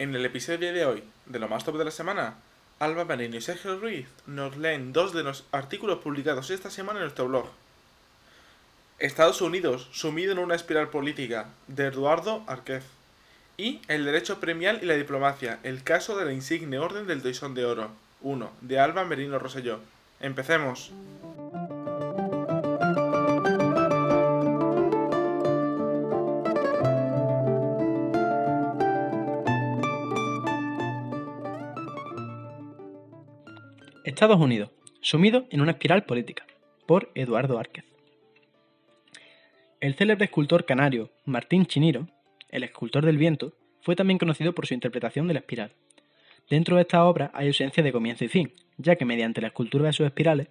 En 0.00 0.14
el 0.14 0.24
episodio 0.24 0.72
de 0.72 0.86
hoy, 0.86 1.02
de 1.26 1.40
lo 1.40 1.48
más 1.48 1.64
top 1.64 1.76
de 1.76 1.84
la 1.84 1.90
semana, 1.90 2.36
Alba 2.78 3.04
Merino 3.04 3.36
y 3.36 3.40
Sergio 3.40 3.80
Ruiz 3.80 4.06
nos 4.26 4.56
leen 4.56 4.92
dos 4.92 5.12
de 5.12 5.24
los 5.24 5.44
artículos 5.50 5.98
publicados 5.98 6.50
esta 6.50 6.70
semana 6.70 7.00
en 7.00 7.06
nuestro 7.06 7.26
blog. 7.26 7.48
Estados 9.00 9.40
Unidos, 9.40 9.88
sumido 9.90 10.30
en 10.30 10.38
una 10.38 10.54
espiral 10.54 10.88
política, 10.90 11.48
de 11.66 11.86
Eduardo 11.86 12.44
Arquez. 12.46 12.84
Y 13.56 13.80
El 13.88 14.04
derecho 14.04 14.38
premial 14.38 14.78
y 14.82 14.86
la 14.86 14.94
diplomacia, 14.94 15.58
el 15.64 15.82
caso 15.82 16.16
de 16.16 16.26
la 16.26 16.32
insigne 16.32 16.78
orden 16.78 17.08
del 17.08 17.20
Toisón 17.20 17.54
de 17.54 17.64
Oro, 17.64 17.90
1, 18.20 18.52
de 18.60 18.78
Alba 18.78 19.04
Merino 19.04 19.40
Roselló. 19.40 19.80
Empecemos. 20.20 20.92
Estados 34.18 34.40
Unidos, 34.40 34.72
sumido 35.00 35.46
en 35.50 35.60
una 35.60 35.70
espiral 35.70 36.04
política, 36.04 36.44
por 36.86 37.12
Eduardo 37.14 37.56
Árquez. 37.56 37.84
El 39.80 39.94
célebre 39.94 40.24
escultor 40.24 40.64
canario 40.64 41.12
Martín 41.24 41.66
Chiniro, 41.66 42.08
el 42.48 42.64
escultor 42.64 43.06
del 43.06 43.16
viento, 43.16 43.54
fue 43.80 43.94
también 43.94 44.18
conocido 44.18 44.56
por 44.56 44.66
su 44.66 44.74
interpretación 44.74 45.28
de 45.28 45.34
la 45.34 45.38
espiral. 45.38 45.70
Dentro 46.50 46.74
de 46.74 46.82
esta 46.82 47.04
obra 47.04 47.30
hay 47.32 47.46
ausencia 47.46 47.80
de 47.80 47.92
comienzo 47.92 48.24
y 48.24 48.28
fin, 48.28 48.52
ya 48.76 48.96
que 48.96 49.04
mediante 49.04 49.40
la 49.40 49.46
escultura 49.46 49.86
de 49.86 49.92
sus 49.92 50.06
espirales, 50.06 50.48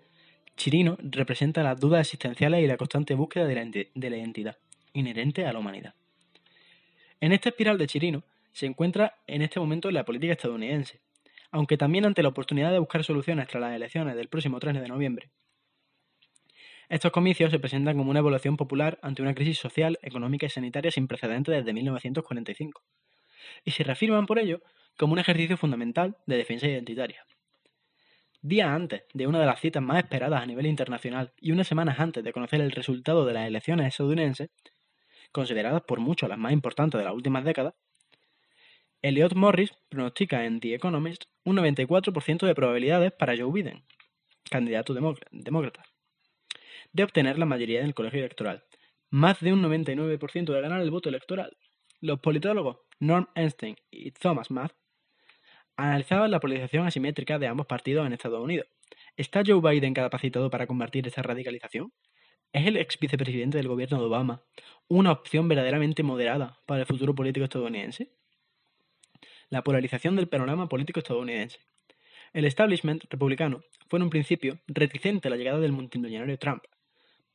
Chirino 0.56 0.98
representa 1.02 1.62
las 1.62 1.78
dudas 1.78 2.00
existenciales 2.00 2.64
y 2.64 2.68
la 2.68 2.78
constante 2.78 3.16
búsqueda 3.16 3.48
de 3.48 3.56
la, 3.56 3.66
de 3.66 4.10
la 4.10 4.16
identidad, 4.16 4.58
inherente 4.94 5.46
a 5.46 5.52
la 5.52 5.60
humanidad. 5.60 5.94
En 7.20 7.34
esta 7.34 7.50
espiral 7.50 7.78
de 7.78 7.88
Chirino 7.88 8.24
se 8.54 8.66
encuentra 8.66 9.18
en 9.28 9.42
este 9.42 9.60
momento 9.60 9.92
la 9.92 10.06
política 10.06 10.32
estadounidense, 10.32 11.02
aunque 11.52 11.78
también 11.78 12.06
ante 12.06 12.24
la 12.24 12.30
oportunidad 12.30 12.72
de 12.72 12.80
buscar 12.80 13.04
soluciones 13.04 13.48
tras 13.48 13.62
las 13.62 13.76
elecciones 13.76 14.16
del 14.16 14.28
próximo 14.28 14.60
3 14.60 14.82
de 14.82 14.88
noviembre. 14.88 15.30
Estos 16.90 17.12
comicios 17.12 17.52
se 17.52 17.60
presentan 17.60 17.98
como 17.98 18.12
una 18.12 18.20
evaluación 18.20 18.56
popular 18.56 18.98
ante 19.02 19.22
una 19.22 19.36
crisis 19.36 19.58
social, 19.58 20.00
económica 20.02 20.46
y 20.46 20.50
sanitaria 20.50 20.90
sin 20.90 21.08
precedentes 21.08 21.54
desde 21.54 21.74
1945, 21.74 22.82
y 23.66 23.72
se 23.72 23.84
reafirman 23.84 24.26
por 24.26 24.40
ello 24.40 24.62
como 24.98 25.14
un 25.14 25.20
ejercicio 25.20 25.58
fundamental 25.58 26.18
de 26.26 26.38
defensa 26.38 26.68
identitaria. 26.68 27.26
Días 28.42 28.70
antes 28.70 29.04
de 29.14 29.28
una 29.28 29.40
de 29.40 29.46
las 29.46 29.60
citas 29.60 29.84
más 29.84 29.98
esperadas 29.98 30.42
a 30.42 30.46
nivel 30.46 30.68
internacional 30.68 31.34
y 31.42 31.52
unas 31.52 31.68
semanas 31.68 32.00
antes 32.00 32.24
de 32.24 32.32
conocer 32.32 32.62
el 32.62 32.72
resultado 32.72 33.26
de 33.26 33.34
las 33.34 33.48
elecciones 33.48 33.88
estadounidenses, 33.88 34.50
consideradas 35.32 35.82
por 35.82 36.00
muchos 36.00 36.30
las 36.30 36.38
más 36.38 36.54
importantes 36.54 36.98
de 36.98 37.04
las 37.04 37.14
últimas 37.14 37.44
décadas, 37.44 37.74
Elliot 39.04 39.36
Morris 39.36 39.72
pronostica 39.90 40.46
en 40.46 40.60
The 40.60 40.74
Economist 40.74 41.26
un 41.44 41.58
94% 41.58 42.48
de 42.48 42.56
probabilidades 42.56 43.12
para 43.12 43.38
Joe 43.38 43.52
Biden, 43.52 43.84
candidato 44.50 44.96
demócrata, 44.96 45.84
de 46.94 47.04
obtener 47.04 47.38
la 47.38 47.46
mayoría 47.46 47.82
en 47.82 47.86
el 47.86 47.94
colegio 47.94 48.20
electoral, 48.20 48.66
más 49.12 49.40
de 49.40 49.54
un 49.54 49.62
99% 49.62 50.52
de 50.52 50.62
ganar 50.62 50.82
el 50.82 50.90
voto 50.90 51.10
electoral. 51.10 51.56
Los 52.02 52.20
politólogos 52.20 52.80
Norm 53.00 53.28
Einstein 53.36 53.76
y 53.92 54.12
Thomas 54.12 54.50
Math 54.50 54.74
analizaban 55.76 56.32
la 56.32 56.40
polarización 56.40 56.88
asimétrica 56.88 57.38
de 57.38 57.48
ambos 57.48 57.68
partidos 57.68 58.08
en 58.08 58.14
Estados 58.14 58.44
Unidos. 58.44 58.68
¿Está 59.16 59.44
Joe 59.46 59.62
Biden 59.62 59.94
capacitado 59.94 60.50
para 60.50 60.66
combatir 60.66 61.08
esa 61.08 61.22
radicalización? 61.22 61.94
¿Es 62.52 62.66
el 62.66 62.78
ex 62.78 62.98
vicepresidente 62.98 63.58
del 63.58 63.68
gobierno 63.68 64.00
de 64.00 64.06
Obama 64.06 64.44
una 64.88 65.12
opción 65.12 65.48
verdaderamente 65.48 66.02
moderada 66.02 66.60
para 66.66 66.82
el 66.82 66.88
futuro 66.88 67.14
político 67.14 67.44
estadounidense? 67.44 68.17
La 69.50 69.64
polarización 69.64 70.16
del 70.16 70.28
panorama 70.28 70.68
político 70.68 71.00
estadounidense. 71.00 71.60
El 72.34 72.46
establishment 72.46 73.06
republicano 73.10 73.62
fue 73.90 74.00
en 74.00 74.04
un 74.04 74.10
principio 74.10 74.60
reticente 74.68 75.28
a 75.28 75.32
la 75.32 75.38
llegada 75.38 75.60
del 75.60 75.72
multimillonario 75.72 76.38
Trump, 76.38 76.64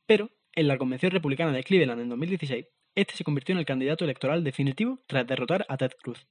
pero 0.05 0.29
en 0.53 0.67
la 0.67 0.77
Convención 0.77 1.11
Republicana 1.11 1.51
de 1.51 1.63
Cleveland 1.63 2.01
en 2.01 2.09
2016, 2.09 2.67
este 2.95 3.15
se 3.15 3.23
convirtió 3.23 3.53
en 3.53 3.59
el 3.59 3.65
candidato 3.65 4.05
electoral 4.05 4.43
definitivo 4.43 4.99
tras 5.07 5.25
derrotar 5.25 5.65
a 5.67 5.77
Ted 5.77 5.91
Cruz. 6.01 6.27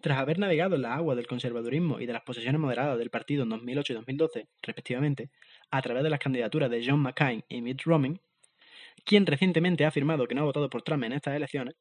Tras 0.00 0.18
haber 0.18 0.38
navegado 0.38 0.76
en 0.76 0.82
la 0.82 0.94
agua 0.94 1.14
del 1.14 1.26
conservadurismo 1.26 2.00
y 2.00 2.06
de 2.06 2.14
las 2.14 2.22
posesiones 2.22 2.60
moderadas 2.60 2.98
del 2.98 3.10
partido 3.10 3.42
en 3.42 3.50
2008 3.50 3.92
y 3.92 3.96
2012, 3.96 4.48
respectivamente, 4.62 5.30
a 5.70 5.82
través 5.82 6.02
de 6.02 6.10
las 6.10 6.20
candidaturas 6.20 6.70
de 6.70 6.82
John 6.86 7.00
McCain 7.00 7.44
y 7.48 7.60
Mitt 7.60 7.82
Romney, 7.82 8.18
quien 9.04 9.26
recientemente 9.26 9.84
ha 9.84 9.88
afirmado 9.88 10.26
que 10.26 10.34
no 10.34 10.42
ha 10.42 10.44
votado 10.44 10.70
por 10.70 10.82
Trump 10.82 11.04
en 11.04 11.12
estas 11.12 11.36
elecciones, 11.36 11.74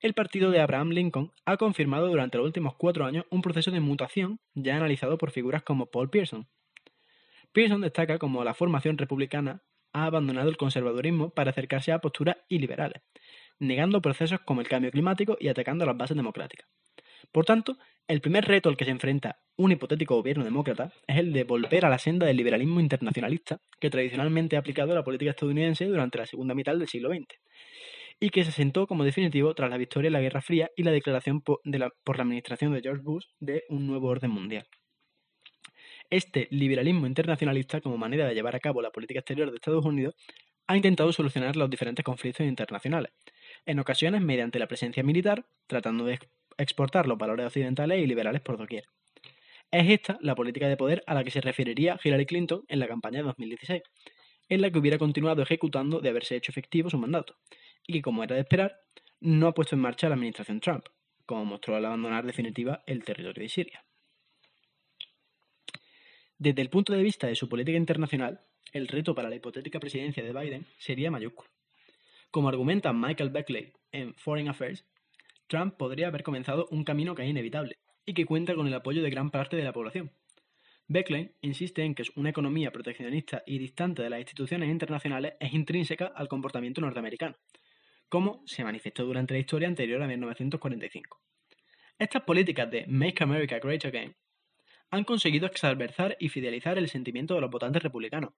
el 0.00 0.14
partido 0.14 0.50
de 0.50 0.60
Abraham 0.60 0.90
Lincoln 0.90 1.32
ha 1.46 1.56
confirmado 1.56 2.08
durante 2.08 2.36
los 2.36 2.46
últimos 2.46 2.74
cuatro 2.74 3.06
años 3.06 3.24
un 3.30 3.40
proceso 3.40 3.70
de 3.70 3.80
mutación 3.80 4.40
ya 4.54 4.76
analizado 4.76 5.16
por 5.16 5.30
figuras 5.30 5.62
como 5.62 5.86
Paul 5.86 6.10
Pearson. 6.10 6.46
Pearson 7.52 7.80
destaca 7.80 8.18
como 8.18 8.44
la 8.44 8.54
formación 8.54 8.98
republicana 8.98 9.62
ha 9.94 10.04
abandonado 10.04 10.50
el 10.50 10.58
conservadurismo 10.58 11.30
para 11.30 11.50
acercarse 11.50 11.92
a 11.92 12.00
posturas 12.00 12.36
iliberales, 12.48 13.02
negando 13.58 14.02
procesos 14.02 14.40
como 14.40 14.60
el 14.60 14.68
cambio 14.68 14.90
climático 14.90 15.38
y 15.40 15.48
atacando 15.48 15.86
las 15.86 15.96
bases 15.96 16.16
democráticas. 16.16 16.68
Por 17.32 17.46
tanto, 17.46 17.78
el 18.06 18.20
primer 18.20 18.44
reto 18.44 18.68
al 18.68 18.76
que 18.76 18.84
se 18.84 18.90
enfrenta 18.90 19.40
un 19.56 19.72
hipotético 19.72 20.14
gobierno 20.14 20.44
demócrata 20.44 20.92
es 21.06 21.16
el 21.16 21.32
de 21.32 21.44
volver 21.44 21.86
a 21.86 21.88
la 21.88 21.98
senda 21.98 22.26
del 22.26 22.36
liberalismo 22.36 22.80
internacionalista 22.80 23.58
que 23.80 23.88
tradicionalmente 23.88 24.56
ha 24.56 24.60
aplicado 24.60 24.94
la 24.94 25.02
política 25.02 25.30
estadounidense 25.30 25.86
durante 25.86 26.18
la 26.18 26.26
segunda 26.26 26.54
mitad 26.54 26.76
del 26.76 26.86
siglo 26.86 27.08
XX 27.08 27.38
y 28.18 28.30
que 28.30 28.44
se 28.44 28.52
sentó 28.52 28.86
como 28.86 29.04
definitivo 29.04 29.54
tras 29.54 29.70
la 29.70 29.76
victoria 29.76 30.08
en 30.08 30.14
la 30.14 30.20
Guerra 30.20 30.40
Fría 30.40 30.70
y 30.76 30.82
la 30.82 30.90
declaración 30.90 31.42
por, 31.42 31.60
la, 31.64 31.92
administración 32.06 32.72
de 32.72 32.80
George 32.80 33.02
Bush 33.02 33.26
de 33.40 33.64
un 33.68 33.86
nuevo 33.86 34.08
orden 34.08 34.30
mundial. 34.30 34.66
Este 36.08 36.48
liberalismo 36.50 37.06
internacionalista, 37.06 37.80
como 37.80 37.98
manera 37.98 38.26
de 38.26 38.34
llevar 38.34 38.54
a 38.54 38.60
cabo 38.60 38.80
la 38.80 38.90
política 38.90 39.20
exterior 39.20 39.50
de 39.50 39.56
Estados 39.56 39.84
Unidos, 39.84 40.14
ha 40.68 40.76
intentado 40.76 41.12
solucionar 41.12 41.56
los 41.56 41.70
diferentes 41.70 42.04
conflictos 42.04 42.46
internacionales, 42.46 43.12
en 43.66 43.78
ocasiones 43.78 44.22
mediante 44.22 44.58
la 44.58 44.66
presencia 44.66 45.02
militar, 45.02 45.46
tratando 45.66 46.04
de 46.04 46.18
exportar 46.58 47.06
los 47.06 47.18
valores 47.18 47.46
occidentales 47.46 48.02
y 48.02 48.06
liberales 48.06 48.40
por 48.40 48.56
doquier. 48.56 48.84
Es 49.70 49.90
esta 49.90 50.16
la 50.20 50.34
política 50.34 50.68
de 50.68 50.76
poder 50.76 51.02
a 51.06 51.14
la 51.14 51.24
que 51.24 51.30
se 51.30 51.40
referiría 51.40 51.98
Hillary 52.02 52.26
Clinton 52.26 52.64
en 52.68 52.78
la 52.78 52.88
campaña 52.88 53.18
de 53.18 53.24
2016, 53.24 53.82
en 54.48 54.60
la 54.60 54.70
que 54.70 54.78
hubiera 54.78 54.98
continuado 54.98 55.42
ejecutando 55.42 56.00
de 56.00 56.08
haberse 56.08 56.36
hecho 56.36 56.52
efectivo 56.52 56.88
su 56.88 56.98
mandato, 56.98 57.36
y 57.86 58.02
como 58.02 58.24
era 58.24 58.34
de 58.34 58.42
esperar, 58.42 58.80
no 59.20 59.48
ha 59.48 59.54
puesto 59.54 59.74
en 59.74 59.82
marcha 59.82 60.08
la 60.08 60.14
administración 60.14 60.60
Trump, 60.60 60.86
como 61.24 61.44
mostró 61.44 61.76
al 61.76 61.84
abandonar 61.84 62.26
definitiva 62.26 62.82
el 62.86 63.04
territorio 63.04 63.42
de 63.42 63.48
Siria. 63.48 63.84
Desde 66.38 66.60
el 66.62 66.68
punto 66.68 66.92
de 66.92 67.02
vista 67.02 67.26
de 67.26 67.34
su 67.34 67.48
política 67.48 67.78
internacional, 67.78 68.40
el 68.72 68.88
reto 68.88 69.14
para 69.14 69.30
la 69.30 69.36
hipotética 69.36 69.80
presidencia 69.80 70.22
de 70.22 70.32
Biden 70.32 70.66
sería 70.78 71.10
mayúsculo. 71.10 71.50
Como 72.30 72.48
argumenta 72.48 72.92
Michael 72.92 73.30
Beckley 73.30 73.72
en 73.92 74.14
Foreign 74.14 74.48
Affairs, 74.48 74.84
Trump 75.46 75.76
podría 75.76 76.08
haber 76.08 76.22
comenzado 76.22 76.66
un 76.70 76.84
camino 76.84 77.14
que 77.14 77.22
es 77.22 77.30
inevitable 77.30 77.78
y 78.04 78.12
que 78.14 78.26
cuenta 78.26 78.54
con 78.54 78.66
el 78.66 78.74
apoyo 78.74 79.02
de 79.02 79.10
gran 79.10 79.30
parte 79.30 79.56
de 79.56 79.64
la 79.64 79.72
población. 79.72 80.12
Beckley 80.88 81.32
insiste 81.40 81.82
en 81.82 81.94
que 81.94 82.04
una 82.14 82.30
economía 82.30 82.70
proteccionista 82.70 83.42
y 83.46 83.58
distante 83.58 84.02
de 84.02 84.10
las 84.10 84.20
instituciones 84.20 84.68
internacionales 84.68 85.34
es 85.40 85.52
intrínseca 85.54 86.06
al 86.14 86.28
comportamiento 86.28 86.80
norteamericano, 86.80 87.36
como 88.08 88.42
se 88.46 88.64
manifestó 88.64 89.04
durante 89.04 89.34
la 89.34 89.40
historia 89.40 89.68
anterior 89.68 90.02
a 90.02 90.06
1945. 90.06 91.20
Estas 91.98 92.22
políticas 92.22 92.70
de 92.70 92.86
Make 92.86 93.22
America 93.22 93.58
Great 93.58 93.84
Again 93.84 94.14
han 94.90 95.04
conseguido 95.04 95.46
exalversar 95.46 96.16
y 96.20 96.28
fidelizar 96.28 96.78
el 96.78 96.88
sentimiento 96.88 97.34
de 97.34 97.40
los 97.40 97.50
votantes 97.50 97.82
republicanos, 97.82 98.34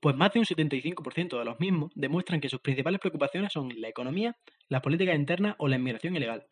pues 0.00 0.14
más 0.14 0.32
de 0.32 0.40
un 0.40 0.44
75% 0.44 1.38
de 1.38 1.44
los 1.44 1.58
mismos 1.58 1.90
demuestran 1.94 2.40
que 2.40 2.48
sus 2.48 2.60
principales 2.60 3.00
preocupaciones 3.00 3.52
son 3.52 3.72
la 3.80 3.88
economía, 3.88 4.36
las 4.68 4.82
políticas 4.82 5.16
internas 5.16 5.56
o 5.58 5.68
la 5.68 5.76
inmigración 5.76 6.14
ilegal, 6.16 6.46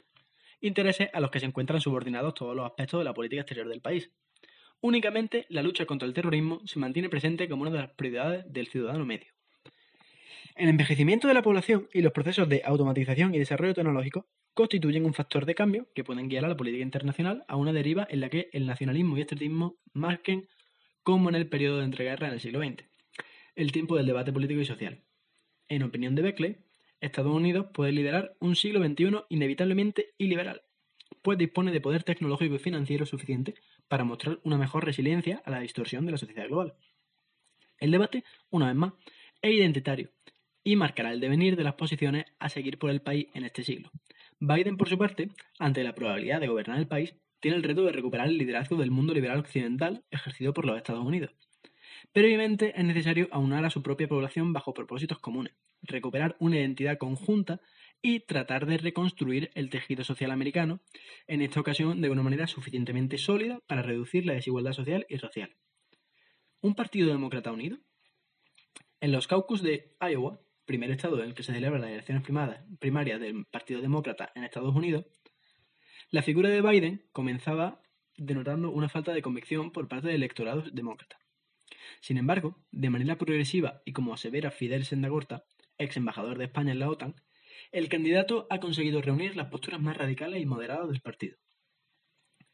intereses 0.60 1.10
a 1.12 1.20
los 1.20 1.30
que 1.30 1.40
se 1.40 1.46
encuentran 1.46 1.80
subordinados 1.80 2.34
todos 2.34 2.56
los 2.56 2.66
aspectos 2.66 3.00
de 3.00 3.04
la 3.04 3.14
política 3.14 3.42
exterior 3.42 3.68
del 3.68 3.80
país. 3.80 4.10
Únicamente 4.80 5.46
la 5.48 5.62
lucha 5.62 5.86
contra 5.86 6.08
el 6.08 6.14
terrorismo 6.14 6.60
se 6.64 6.78
mantiene 6.78 7.08
presente 7.08 7.48
como 7.48 7.62
una 7.62 7.70
de 7.70 7.78
las 7.78 7.90
prioridades 7.94 8.44
del 8.52 8.66
ciudadano 8.66 9.04
medio. 9.04 9.35
El 10.56 10.70
envejecimiento 10.70 11.28
de 11.28 11.34
la 11.34 11.42
población 11.42 11.86
y 11.92 12.00
los 12.00 12.12
procesos 12.12 12.48
de 12.48 12.62
automatización 12.64 13.34
y 13.34 13.38
desarrollo 13.38 13.74
tecnológico 13.74 14.26
constituyen 14.54 15.04
un 15.04 15.12
factor 15.12 15.44
de 15.44 15.54
cambio 15.54 15.86
que 15.94 16.02
pueden 16.02 16.30
guiar 16.30 16.46
a 16.46 16.48
la 16.48 16.56
política 16.56 16.82
internacional 16.82 17.44
a 17.46 17.56
una 17.56 17.74
deriva 17.74 18.06
en 18.08 18.20
la 18.20 18.30
que 18.30 18.48
el 18.54 18.64
nacionalismo 18.64 19.18
y 19.18 19.20
estatismo 19.20 19.76
marquen 19.92 20.48
como 21.02 21.28
en 21.28 21.34
el 21.34 21.46
periodo 21.46 21.80
de 21.80 21.84
entreguerra 21.84 22.28
en 22.28 22.32
el 22.32 22.40
siglo 22.40 22.60
XX, 22.60 22.86
el 23.54 23.70
tiempo 23.70 23.96
del 23.96 24.06
debate 24.06 24.32
político 24.32 24.58
y 24.62 24.64
social. 24.64 25.02
En 25.68 25.82
opinión 25.82 26.14
de 26.14 26.22
Beckley, 26.22 26.56
Estados 27.02 27.34
Unidos 27.34 27.66
puede 27.74 27.92
liderar 27.92 28.34
un 28.40 28.56
siglo 28.56 28.82
XXI 28.82 29.24
inevitablemente 29.28 30.14
iliberal, 30.16 30.62
pues 31.20 31.36
dispone 31.36 31.70
de 31.70 31.82
poder 31.82 32.02
tecnológico 32.02 32.54
y 32.54 32.60
financiero 32.60 33.04
suficiente 33.04 33.56
para 33.88 34.04
mostrar 34.04 34.40
una 34.42 34.56
mejor 34.56 34.86
resiliencia 34.86 35.42
a 35.44 35.50
la 35.50 35.60
distorsión 35.60 36.06
de 36.06 36.12
la 36.12 36.18
sociedad 36.18 36.46
global. 36.46 36.76
El 37.76 37.90
debate, 37.90 38.24
una 38.48 38.68
vez 38.68 38.74
más, 38.74 38.94
es 39.42 39.52
identitario 39.52 40.08
y 40.66 40.74
marcará 40.74 41.12
el 41.12 41.20
devenir 41.20 41.54
de 41.54 41.62
las 41.62 41.76
posiciones 41.76 42.24
a 42.40 42.48
seguir 42.48 42.76
por 42.76 42.90
el 42.90 43.00
país 43.00 43.28
en 43.34 43.44
este 43.44 43.62
siglo, 43.62 43.92
Biden, 44.40 44.76
por 44.76 44.88
su 44.88 44.98
parte, 44.98 45.30
ante 45.60 45.84
la 45.84 45.94
probabilidad 45.94 46.40
de 46.40 46.48
gobernar 46.48 46.78
el 46.78 46.88
país, 46.88 47.14
tiene 47.38 47.56
el 47.56 47.62
reto 47.62 47.84
de 47.84 47.92
recuperar 47.92 48.26
el 48.26 48.36
liderazgo 48.36 48.74
del 48.76 48.90
mundo 48.90 49.14
liberal 49.14 49.38
occidental 49.38 50.04
ejercido 50.10 50.52
por 50.52 50.66
los 50.66 50.76
Estados 50.76 51.06
Unidos. 51.06 51.30
Pero 52.12 52.26
obviamente 52.26 52.72
es 52.76 52.84
necesario 52.84 53.28
aunar 53.30 53.64
a 53.64 53.70
su 53.70 53.80
propia 53.80 54.08
población 54.08 54.52
bajo 54.52 54.74
propósitos 54.74 55.20
comunes, 55.20 55.54
recuperar 55.82 56.34
una 56.40 56.56
identidad 56.56 56.98
conjunta 56.98 57.60
y 58.02 58.26
tratar 58.26 58.66
de 58.66 58.78
reconstruir 58.78 59.52
el 59.54 59.70
tejido 59.70 60.02
social 60.02 60.32
americano, 60.32 60.80
en 61.28 61.42
esta 61.42 61.60
ocasión 61.60 62.00
de 62.00 62.10
una 62.10 62.24
manera 62.24 62.48
suficientemente 62.48 63.18
sólida 63.18 63.60
para 63.68 63.82
reducir 63.82 64.26
la 64.26 64.32
desigualdad 64.34 64.72
social 64.72 65.06
y 65.08 65.16
racial. 65.16 65.54
¿Un 66.60 66.74
partido 66.74 67.08
demócrata 67.12 67.52
unido? 67.52 67.78
En 69.00 69.12
los 69.12 69.28
caucus 69.28 69.62
de 69.62 69.94
Iowa, 70.00 70.40
primer 70.66 70.90
estado 70.90 71.18
en 71.20 71.28
el 71.28 71.34
que 71.34 71.42
se 71.42 71.54
celebran 71.54 71.80
las 71.80 71.90
elecciones 71.90 72.24
primarias 72.78 73.20
del 73.20 73.46
Partido 73.46 73.80
Demócrata 73.80 74.32
en 74.34 74.44
Estados 74.44 74.74
Unidos, 74.74 75.06
la 76.10 76.22
figura 76.22 76.50
de 76.50 76.60
Biden 76.60 77.08
comenzaba 77.12 77.80
denotando 78.16 78.70
una 78.70 78.88
falta 78.88 79.12
de 79.12 79.22
convicción 79.22 79.72
por 79.72 79.88
parte 79.88 80.08
del 80.08 80.16
electorado 80.16 80.62
demócrata. 80.72 81.18
Sin 82.00 82.18
embargo, 82.18 82.64
de 82.70 82.90
manera 82.90 83.16
progresiva 83.16 83.82
y 83.84 83.92
como 83.92 84.14
asevera 84.14 84.50
Fidel 84.50 84.84
Sendagorta, 84.84 85.44
ex 85.78 85.96
embajador 85.96 86.38
de 86.38 86.44
España 86.44 86.72
en 86.72 86.78
la 86.78 86.90
OTAN, 86.90 87.14
el 87.72 87.88
candidato 87.88 88.46
ha 88.50 88.60
conseguido 88.60 89.02
reunir 89.02 89.36
las 89.36 89.48
posturas 89.48 89.80
más 89.80 89.96
radicales 89.96 90.40
y 90.40 90.46
moderadas 90.46 90.88
del 90.88 91.00
partido. 91.00 91.38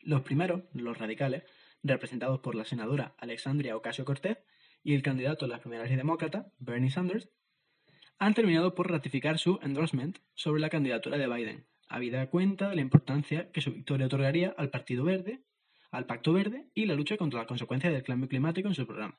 Los 0.00 0.22
primeros, 0.22 0.64
los 0.72 0.98
radicales, 0.98 1.44
representados 1.82 2.40
por 2.40 2.54
la 2.54 2.64
senadora 2.64 3.14
Alexandria 3.18 3.76
Ocasio 3.76 4.04
Cortez 4.04 4.38
y 4.82 4.94
el 4.94 5.02
candidato 5.02 5.44
a 5.44 5.48
las 5.48 5.60
primarias 5.60 5.96
demócratas, 5.96 6.46
Bernie 6.58 6.90
Sanders, 6.90 7.28
han 8.22 8.34
terminado 8.34 8.76
por 8.76 8.88
ratificar 8.88 9.40
su 9.40 9.58
endorsement 9.62 10.16
sobre 10.34 10.60
la 10.60 10.70
candidatura 10.70 11.18
de 11.18 11.26
Biden, 11.26 11.66
habida 11.88 12.30
cuenta 12.30 12.68
de 12.68 12.76
la 12.76 12.80
importancia 12.80 13.50
que 13.50 13.60
su 13.60 13.72
victoria 13.72 14.06
otorgaría 14.06 14.54
al 14.56 14.70
Partido 14.70 15.02
Verde, 15.02 15.42
al 15.90 16.06
Pacto 16.06 16.32
Verde 16.32 16.68
y 16.72 16.86
la 16.86 16.94
lucha 16.94 17.16
contra 17.16 17.40
las 17.40 17.48
consecuencias 17.48 17.92
del 17.92 18.04
cambio 18.04 18.28
climático 18.28 18.68
en 18.68 18.76
su 18.76 18.86
programa. 18.86 19.18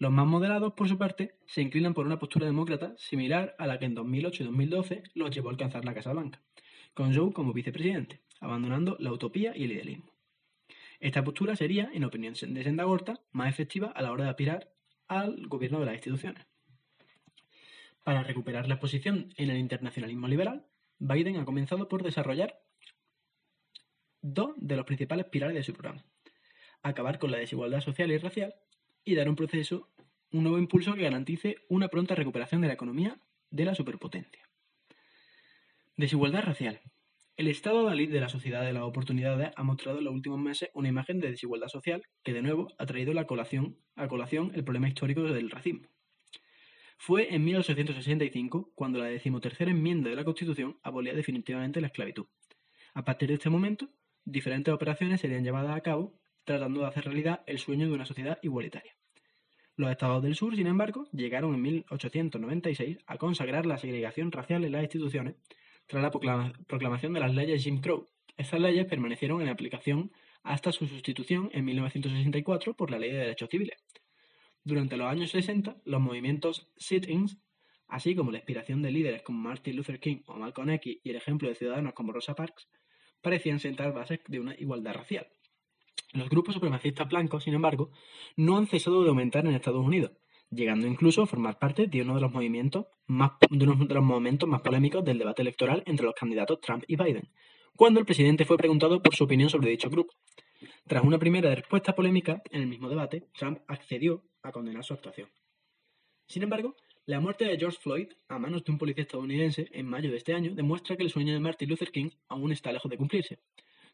Los 0.00 0.10
más 0.10 0.26
moderados, 0.26 0.72
por 0.72 0.88
su 0.88 0.98
parte, 0.98 1.36
se 1.46 1.62
inclinan 1.62 1.94
por 1.94 2.06
una 2.06 2.18
postura 2.18 2.46
demócrata 2.46 2.92
similar 2.98 3.54
a 3.56 3.68
la 3.68 3.78
que 3.78 3.84
en 3.84 3.94
2008 3.94 4.42
y 4.42 4.46
2012 4.46 5.02
los 5.14 5.30
llevó 5.30 5.50
a 5.50 5.52
alcanzar 5.52 5.84
la 5.84 5.94
Casa 5.94 6.12
Blanca, 6.12 6.42
con 6.94 7.14
Joe 7.14 7.32
como 7.32 7.52
vicepresidente, 7.52 8.22
abandonando 8.40 8.96
la 8.98 9.12
utopía 9.12 9.56
y 9.56 9.62
el 9.62 9.70
idealismo. 9.70 10.12
Esta 10.98 11.22
postura 11.22 11.54
sería, 11.54 11.88
en 11.94 12.02
opinión 12.02 12.34
de 12.34 12.64
Sendagorta, 12.64 13.20
más 13.30 13.48
efectiva 13.48 13.92
a 13.94 14.02
la 14.02 14.10
hora 14.10 14.24
de 14.24 14.30
aspirar 14.30 14.72
al 15.06 15.46
gobierno 15.46 15.78
de 15.78 15.86
las 15.86 15.94
instituciones. 15.94 16.48
Para 18.08 18.22
recuperar 18.22 18.68
la 18.68 18.80
posición 18.80 19.34
en 19.36 19.50
el 19.50 19.58
internacionalismo 19.58 20.28
liberal, 20.28 20.64
Biden 20.98 21.36
ha 21.36 21.44
comenzado 21.44 21.90
por 21.90 22.02
desarrollar 22.02 22.58
dos 24.22 24.54
de 24.56 24.76
los 24.76 24.86
principales 24.86 25.26
pilares 25.26 25.54
de 25.54 25.62
su 25.62 25.74
programa. 25.74 26.06
Acabar 26.82 27.18
con 27.18 27.30
la 27.30 27.36
desigualdad 27.36 27.82
social 27.82 28.10
y 28.10 28.16
racial 28.16 28.54
y 29.04 29.14
dar 29.14 29.28
un 29.28 29.36
proceso, 29.36 29.90
un 30.32 30.44
nuevo 30.44 30.56
impulso 30.56 30.94
que 30.94 31.02
garantice 31.02 31.56
una 31.68 31.88
pronta 31.88 32.14
recuperación 32.14 32.62
de 32.62 32.68
la 32.68 32.72
economía 32.72 33.20
de 33.50 33.66
la 33.66 33.74
superpotencia. 33.74 34.48
Desigualdad 35.98 36.44
racial. 36.44 36.80
El 37.36 37.48
estado 37.48 37.84
Dalí 37.84 38.06
de 38.06 38.20
la 38.20 38.30
sociedad 38.30 38.64
de 38.64 38.72
las 38.72 38.84
oportunidades 38.84 39.50
ha 39.54 39.62
mostrado 39.64 39.98
en 39.98 40.04
los 40.04 40.14
últimos 40.14 40.38
meses 40.38 40.70
una 40.72 40.88
imagen 40.88 41.20
de 41.20 41.32
desigualdad 41.32 41.68
social 41.68 42.00
que 42.22 42.32
de 42.32 42.40
nuevo 42.40 42.68
ha 42.78 42.86
traído 42.86 43.12
la 43.12 43.26
colación, 43.26 43.76
a 43.96 44.08
colación 44.08 44.52
el 44.54 44.64
problema 44.64 44.88
histórico 44.88 45.24
del 45.24 45.50
racismo. 45.50 45.90
Fue 47.00 47.32
en 47.32 47.44
1865 47.44 48.72
cuando 48.74 48.98
la 48.98 49.06
decimotercera 49.06 49.70
enmienda 49.70 50.10
de 50.10 50.16
la 50.16 50.24
Constitución 50.24 50.78
abolía 50.82 51.14
definitivamente 51.14 51.80
la 51.80 51.86
esclavitud. 51.86 52.26
A 52.92 53.04
partir 53.04 53.28
de 53.28 53.34
este 53.34 53.48
momento, 53.48 53.88
diferentes 54.24 54.74
operaciones 54.74 55.20
serían 55.20 55.44
llevadas 55.44 55.76
a 55.76 55.80
cabo 55.80 56.18
tratando 56.44 56.80
de 56.80 56.86
hacer 56.86 57.04
realidad 57.04 57.42
el 57.46 57.58
sueño 57.58 57.86
de 57.86 57.94
una 57.94 58.04
sociedad 58.04 58.38
igualitaria. 58.42 58.96
Los 59.76 59.92
estados 59.92 60.22
del 60.24 60.34
sur, 60.34 60.56
sin 60.56 60.66
embargo, 60.66 61.06
llegaron 61.12 61.54
en 61.54 61.62
1896 61.62 62.98
a 63.06 63.16
consagrar 63.16 63.64
la 63.64 63.78
segregación 63.78 64.32
racial 64.32 64.64
en 64.64 64.72
las 64.72 64.82
instituciones 64.82 65.36
tras 65.86 66.02
la 66.02 66.10
proclamación 66.10 67.12
de 67.12 67.20
las 67.20 67.32
leyes 67.32 67.62
Jim 67.62 67.80
Crow. 67.80 68.08
Estas 68.36 68.60
leyes 68.60 68.86
permanecieron 68.86 69.40
en 69.40 69.48
aplicación 69.48 70.10
hasta 70.42 70.72
su 70.72 70.88
sustitución 70.88 71.48
en 71.52 71.64
1964 71.64 72.74
por 72.74 72.90
la 72.90 72.98
Ley 72.98 73.12
de 73.12 73.18
Derechos 73.18 73.48
Civiles. 73.50 73.78
Durante 74.68 74.98
los 74.98 75.10
años 75.10 75.30
60, 75.30 75.78
los 75.86 75.98
movimientos 75.98 76.70
sit-ins, 76.76 77.38
así 77.86 78.14
como 78.14 78.30
la 78.30 78.36
inspiración 78.36 78.82
de 78.82 78.90
líderes 78.90 79.22
como 79.22 79.38
Martin 79.38 79.74
Luther 79.74 79.98
King 79.98 80.18
o 80.26 80.36
Malcolm 80.36 80.68
X 80.68 80.98
y 81.02 81.08
el 81.08 81.16
ejemplo 81.16 81.48
de 81.48 81.54
ciudadanos 81.54 81.94
como 81.94 82.12
Rosa 82.12 82.34
Parks, 82.34 82.68
parecían 83.22 83.60
sentar 83.60 83.94
bases 83.94 84.20
de 84.28 84.40
una 84.40 84.54
igualdad 84.58 84.92
racial. 84.92 85.26
Los 86.12 86.28
grupos 86.28 86.52
supremacistas 86.52 87.08
blancos, 87.08 87.44
sin 87.44 87.54
embargo, 87.54 87.92
no 88.36 88.58
han 88.58 88.66
cesado 88.66 89.02
de 89.02 89.08
aumentar 89.08 89.46
en 89.46 89.54
Estados 89.54 89.82
Unidos, 89.82 90.12
llegando 90.50 90.86
incluso 90.86 91.22
a 91.22 91.26
formar 91.26 91.58
parte 91.58 91.86
de 91.86 92.02
uno 92.02 92.16
de 92.16 92.20
los 92.20 92.32
movimientos 92.32 92.88
más, 93.06 93.32
de 93.48 93.64
uno 93.64 93.86
de 93.86 93.94
los 93.94 94.04
momentos 94.04 94.46
más 94.46 94.60
polémicos 94.60 95.02
del 95.02 95.16
debate 95.16 95.40
electoral 95.40 95.82
entre 95.86 96.04
los 96.04 96.14
candidatos 96.14 96.60
Trump 96.60 96.84
y 96.86 96.96
Biden, 96.96 97.30
cuando 97.74 98.00
el 98.00 98.04
presidente 98.04 98.44
fue 98.44 98.58
preguntado 98.58 99.00
por 99.00 99.14
su 99.14 99.24
opinión 99.24 99.48
sobre 99.48 99.70
dicho 99.70 99.88
grupo. 99.88 100.12
Tras 100.86 101.04
una 101.04 101.18
primera 101.18 101.54
respuesta 101.54 101.94
polémica 101.94 102.42
en 102.50 102.60
el 102.60 102.66
mismo 102.66 102.90
debate, 102.90 103.28
Trump 103.32 103.60
accedió 103.66 104.24
a 104.48 104.52
condenar 104.52 104.84
su 104.84 104.94
actuación. 104.94 105.28
Sin 106.26 106.42
embargo, 106.42 106.76
la 107.06 107.20
muerte 107.20 107.46
de 107.46 107.56
George 107.56 107.78
Floyd 107.80 108.08
a 108.28 108.38
manos 108.38 108.64
de 108.64 108.72
un 108.72 108.78
policía 108.78 109.02
estadounidense 109.02 109.68
en 109.72 109.86
mayo 109.86 110.10
de 110.10 110.18
este 110.18 110.34
año 110.34 110.54
demuestra 110.54 110.96
que 110.96 111.04
el 111.04 111.10
sueño 111.10 111.32
de 111.32 111.40
Martin 111.40 111.68
Luther 111.68 111.90
King 111.90 112.10
aún 112.28 112.52
está 112.52 112.70
lejos 112.70 112.90
de 112.90 112.98
cumplirse. 112.98 113.38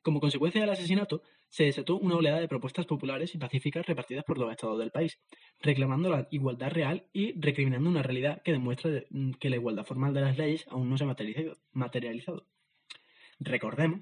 Como 0.02 0.20
consecuencia 0.20 0.60
del 0.60 0.70
asesinato, 0.70 1.22
se 1.48 1.64
desató 1.64 1.96
una 1.96 2.16
oleada 2.16 2.40
de 2.40 2.48
propuestas 2.48 2.84
populares 2.84 3.34
y 3.34 3.38
pacíficas 3.38 3.86
repartidas 3.86 4.24
por 4.24 4.36
los 4.36 4.50
estados 4.50 4.78
del 4.78 4.90
país, 4.90 5.18
reclamando 5.60 6.10
la 6.10 6.26
igualdad 6.30 6.72
real 6.72 7.06
y 7.12 7.40
recriminando 7.40 7.88
una 7.88 8.02
realidad 8.02 8.42
que 8.42 8.52
demuestra 8.52 8.90
mm, 9.08 9.30
que 9.40 9.48
la 9.48 9.56
igualdad 9.56 9.84
formal 9.84 10.12
de 10.12 10.20
las 10.20 10.36
leyes 10.36 10.66
aún 10.68 10.90
no 10.90 10.98
se 10.98 11.04
ha 11.04 11.14
materializado. 11.72 12.46
Recordemos 13.38 14.00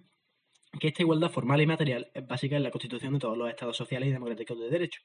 que 0.80 0.88
esta 0.88 1.02
igualdad 1.02 1.30
formal 1.30 1.60
y 1.60 1.66
material 1.66 2.10
es 2.14 2.26
básica 2.26 2.56
en 2.56 2.62
la 2.62 2.70
constitución 2.70 3.12
de 3.12 3.18
todos 3.20 3.36
los 3.36 3.48
estados 3.48 3.76
sociales 3.76 4.08
y 4.08 4.12
democráticos 4.12 4.58
de 4.58 4.70
derecho, 4.70 5.02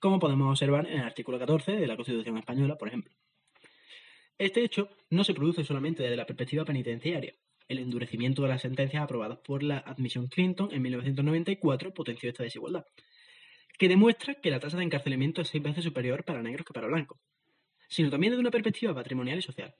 como 0.00 0.18
podemos 0.18 0.50
observar 0.50 0.86
en 0.88 0.98
el 0.98 1.04
artículo 1.04 1.38
14 1.38 1.72
de 1.72 1.86
la 1.86 1.96
Constitución 1.96 2.38
española, 2.38 2.76
por 2.76 2.88
ejemplo. 2.88 3.12
Este 4.38 4.64
hecho 4.64 4.88
no 5.10 5.22
se 5.22 5.34
produce 5.34 5.64
solamente 5.64 6.02
desde 6.02 6.16
la 6.16 6.26
perspectiva 6.26 6.64
penitenciaria, 6.64 7.34
el 7.68 7.78
endurecimiento 7.78 8.42
de 8.42 8.48
las 8.48 8.62
sentencias 8.62 9.02
aprobadas 9.02 9.38
por 9.38 9.62
la 9.62 9.78
admisión 9.78 10.26
Clinton 10.26 10.70
en 10.72 10.82
1994 10.82 11.94
potenció 11.94 12.28
esta 12.28 12.42
desigualdad, 12.42 12.84
que 13.78 13.88
demuestra 13.88 14.34
que 14.34 14.50
la 14.50 14.58
tasa 14.58 14.78
de 14.78 14.84
encarcelamiento 14.84 15.42
es 15.42 15.48
seis 15.48 15.62
veces 15.62 15.84
superior 15.84 16.24
para 16.24 16.42
negros 16.42 16.66
que 16.66 16.72
para 16.72 16.88
blancos, 16.88 17.20
sino 17.88 18.10
también 18.10 18.32
desde 18.32 18.40
una 18.40 18.50
perspectiva 18.50 18.94
patrimonial 18.94 19.38
y 19.38 19.42
social. 19.42 19.74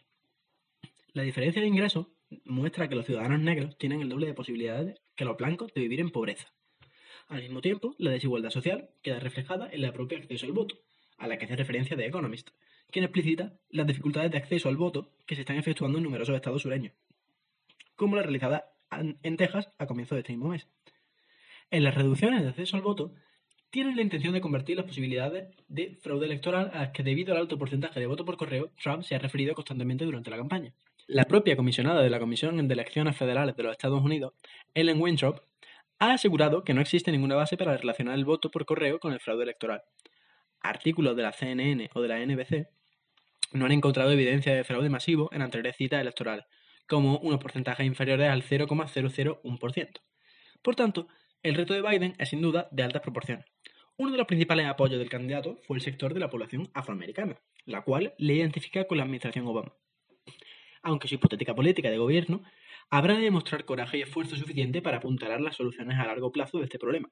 La 1.12 1.22
diferencia 1.22 1.60
de 1.60 1.68
ingresos 1.68 2.06
muestra 2.44 2.88
que 2.88 2.94
los 2.94 3.06
ciudadanos 3.06 3.40
negros 3.40 3.76
tienen 3.76 4.00
el 4.00 4.08
doble 4.08 4.26
de 4.26 4.34
posibilidades 4.34 5.00
que 5.16 5.24
los 5.24 5.36
blancos 5.36 5.72
de 5.74 5.80
vivir 5.80 6.00
en 6.00 6.10
pobreza. 6.10 6.52
Al 7.30 7.40
mismo 7.40 7.62
tiempo, 7.62 7.94
la 7.96 8.10
desigualdad 8.10 8.50
social 8.50 8.90
queda 9.02 9.20
reflejada 9.20 9.70
en 9.72 9.80
la 9.80 9.92
propia 9.92 10.18
acceso 10.18 10.44
al 10.44 10.52
voto, 10.52 10.76
a 11.16 11.26
la 11.26 11.38
que 11.38 11.46
hace 11.46 11.56
referencia 11.56 11.96
The 11.96 12.04
Economist, 12.04 12.50
quien 12.90 13.04
explicita 13.04 13.54
las 13.70 13.86
dificultades 13.86 14.30
de 14.30 14.36
acceso 14.36 14.68
al 14.68 14.76
voto 14.76 15.08
que 15.26 15.36
se 15.36 15.40
están 15.40 15.56
efectuando 15.56 15.96
en 15.96 16.04
numerosos 16.04 16.36
estados 16.36 16.60
sureños 16.60 16.92
como 18.00 18.16
la 18.16 18.22
realizada 18.22 18.64
en 18.90 19.36
Texas 19.36 19.68
a 19.76 19.86
comienzos 19.86 20.16
de 20.16 20.20
este 20.20 20.32
mismo 20.32 20.48
mes. 20.48 20.66
En 21.70 21.84
las 21.84 21.94
reducciones 21.94 22.40
de 22.40 22.48
acceso 22.48 22.78
al 22.78 22.82
voto, 22.82 23.12
tienen 23.68 23.94
la 23.94 24.00
intención 24.00 24.32
de 24.32 24.40
convertir 24.40 24.78
las 24.78 24.86
posibilidades 24.86 25.54
de 25.68 25.98
fraude 26.00 26.24
electoral 26.24 26.70
a 26.72 26.78
las 26.78 26.90
que 26.92 27.02
debido 27.02 27.34
al 27.34 27.40
alto 27.40 27.58
porcentaje 27.58 28.00
de 28.00 28.06
voto 28.06 28.24
por 28.24 28.38
correo, 28.38 28.70
Trump 28.82 29.02
se 29.02 29.16
ha 29.16 29.18
referido 29.18 29.54
constantemente 29.54 30.06
durante 30.06 30.30
la 30.30 30.38
campaña. 30.38 30.72
La 31.08 31.26
propia 31.26 31.56
comisionada 31.56 32.00
de 32.00 32.08
la 32.08 32.18
Comisión 32.18 32.66
de 32.66 32.72
Elecciones 32.72 33.18
Federales 33.18 33.54
de 33.54 33.64
los 33.64 33.72
Estados 33.72 34.02
Unidos, 34.02 34.32
Ellen 34.72 34.98
Winthrop, 34.98 35.40
ha 36.00 36.14
asegurado 36.14 36.64
que 36.64 36.72
no 36.72 36.80
existe 36.80 37.12
ninguna 37.12 37.36
base 37.36 37.58
para 37.58 37.76
relacionar 37.76 38.14
el 38.14 38.24
voto 38.24 38.50
por 38.50 38.64
correo 38.64 38.98
con 38.98 39.12
el 39.12 39.20
fraude 39.20 39.42
electoral. 39.42 39.82
Artículos 40.62 41.14
de 41.14 41.22
la 41.22 41.32
CNN 41.32 41.90
o 41.94 42.00
de 42.00 42.08
la 42.08 42.18
NBC 42.18 42.68
no 43.52 43.66
han 43.66 43.72
encontrado 43.72 44.10
evidencia 44.10 44.54
de 44.54 44.64
fraude 44.64 44.88
masivo 44.88 45.28
en 45.32 45.42
anteriores 45.42 45.76
citas 45.76 46.00
electorales, 46.00 46.46
como 46.88 47.18
unos 47.18 47.38
porcentajes 47.38 47.86
inferiores 47.86 48.30
al 48.30 48.42
0,001%. 48.42 50.00
Por 50.62 50.74
tanto, 50.74 51.06
el 51.42 51.54
reto 51.54 51.74
de 51.74 51.82
Biden 51.82 52.14
es 52.18 52.30
sin 52.30 52.40
duda 52.40 52.68
de 52.70 52.82
altas 52.82 53.02
proporciones. 53.02 53.44
Uno 53.98 54.10
de 54.10 54.18
los 54.18 54.26
principales 54.26 54.66
apoyos 54.66 54.98
del 54.98 55.10
candidato 55.10 55.58
fue 55.66 55.76
el 55.76 55.82
sector 55.82 56.14
de 56.14 56.20
la 56.20 56.30
población 56.30 56.70
afroamericana, 56.72 57.38
la 57.66 57.82
cual 57.82 58.14
le 58.16 58.34
identifica 58.34 58.86
con 58.86 58.96
la 58.96 59.04
administración 59.04 59.46
Obama. 59.46 59.74
Aunque 60.82 61.08
su 61.08 61.14
hipotética 61.16 61.54
política 61.54 61.90
de 61.90 61.98
gobierno 61.98 62.42
habrá 62.88 63.14
de 63.14 63.22
demostrar 63.22 63.64
coraje 63.64 63.98
y 63.98 64.02
esfuerzo 64.02 64.36
suficiente 64.36 64.82
para 64.82 64.98
apuntalar 64.98 65.40
las 65.40 65.56
soluciones 65.56 65.98
a 65.98 66.06
largo 66.06 66.32
plazo 66.32 66.58
de 66.58 66.64
este 66.64 66.78
problema. 66.78 67.10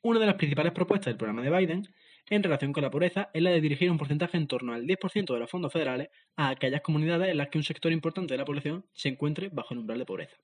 Una 0.00 0.18
de 0.18 0.26
las 0.26 0.34
principales 0.34 0.72
propuestas 0.72 1.12
del 1.12 1.16
programa 1.16 1.42
de 1.42 1.56
Biden 1.56 1.88
en 2.28 2.42
relación 2.42 2.72
con 2.72 2.82
la 2.82 2.90
pobreza 2.90 3.30
es 3.32 3.42
la 3.42 3.50
de 3.50 3.60
dirigir 3.60 3.90
un 3.90 3.98
porcentaje 3.98 4.36
en 4.36 4.46
torno 4.46 4.72
al 4.72 4.86
10% 4.86 5.32
de 5.32 5.38
los 5.38 5.50
fondos 5.50 5.72
federales 5.72 6.08
a 6.36 6.48
aquellas 6.48 6.80
comunidades 6.80 7.28
en 7.28 7.36
las 7.36 7.48
que 7.48 7.58
un 7.58 7.64
sector 7.64 7.92
importante 7.92 8.34
de 8.34 8.38
la 8.38 8.44
población 8.44 8.84
se 8.92 9.10
encuentre 9.10 9.48
bajo 9.50 9.74
el 9.74 9.80
umbral 9.80 9.98
de 9.98 10.06
pobreza. 10.06 10.36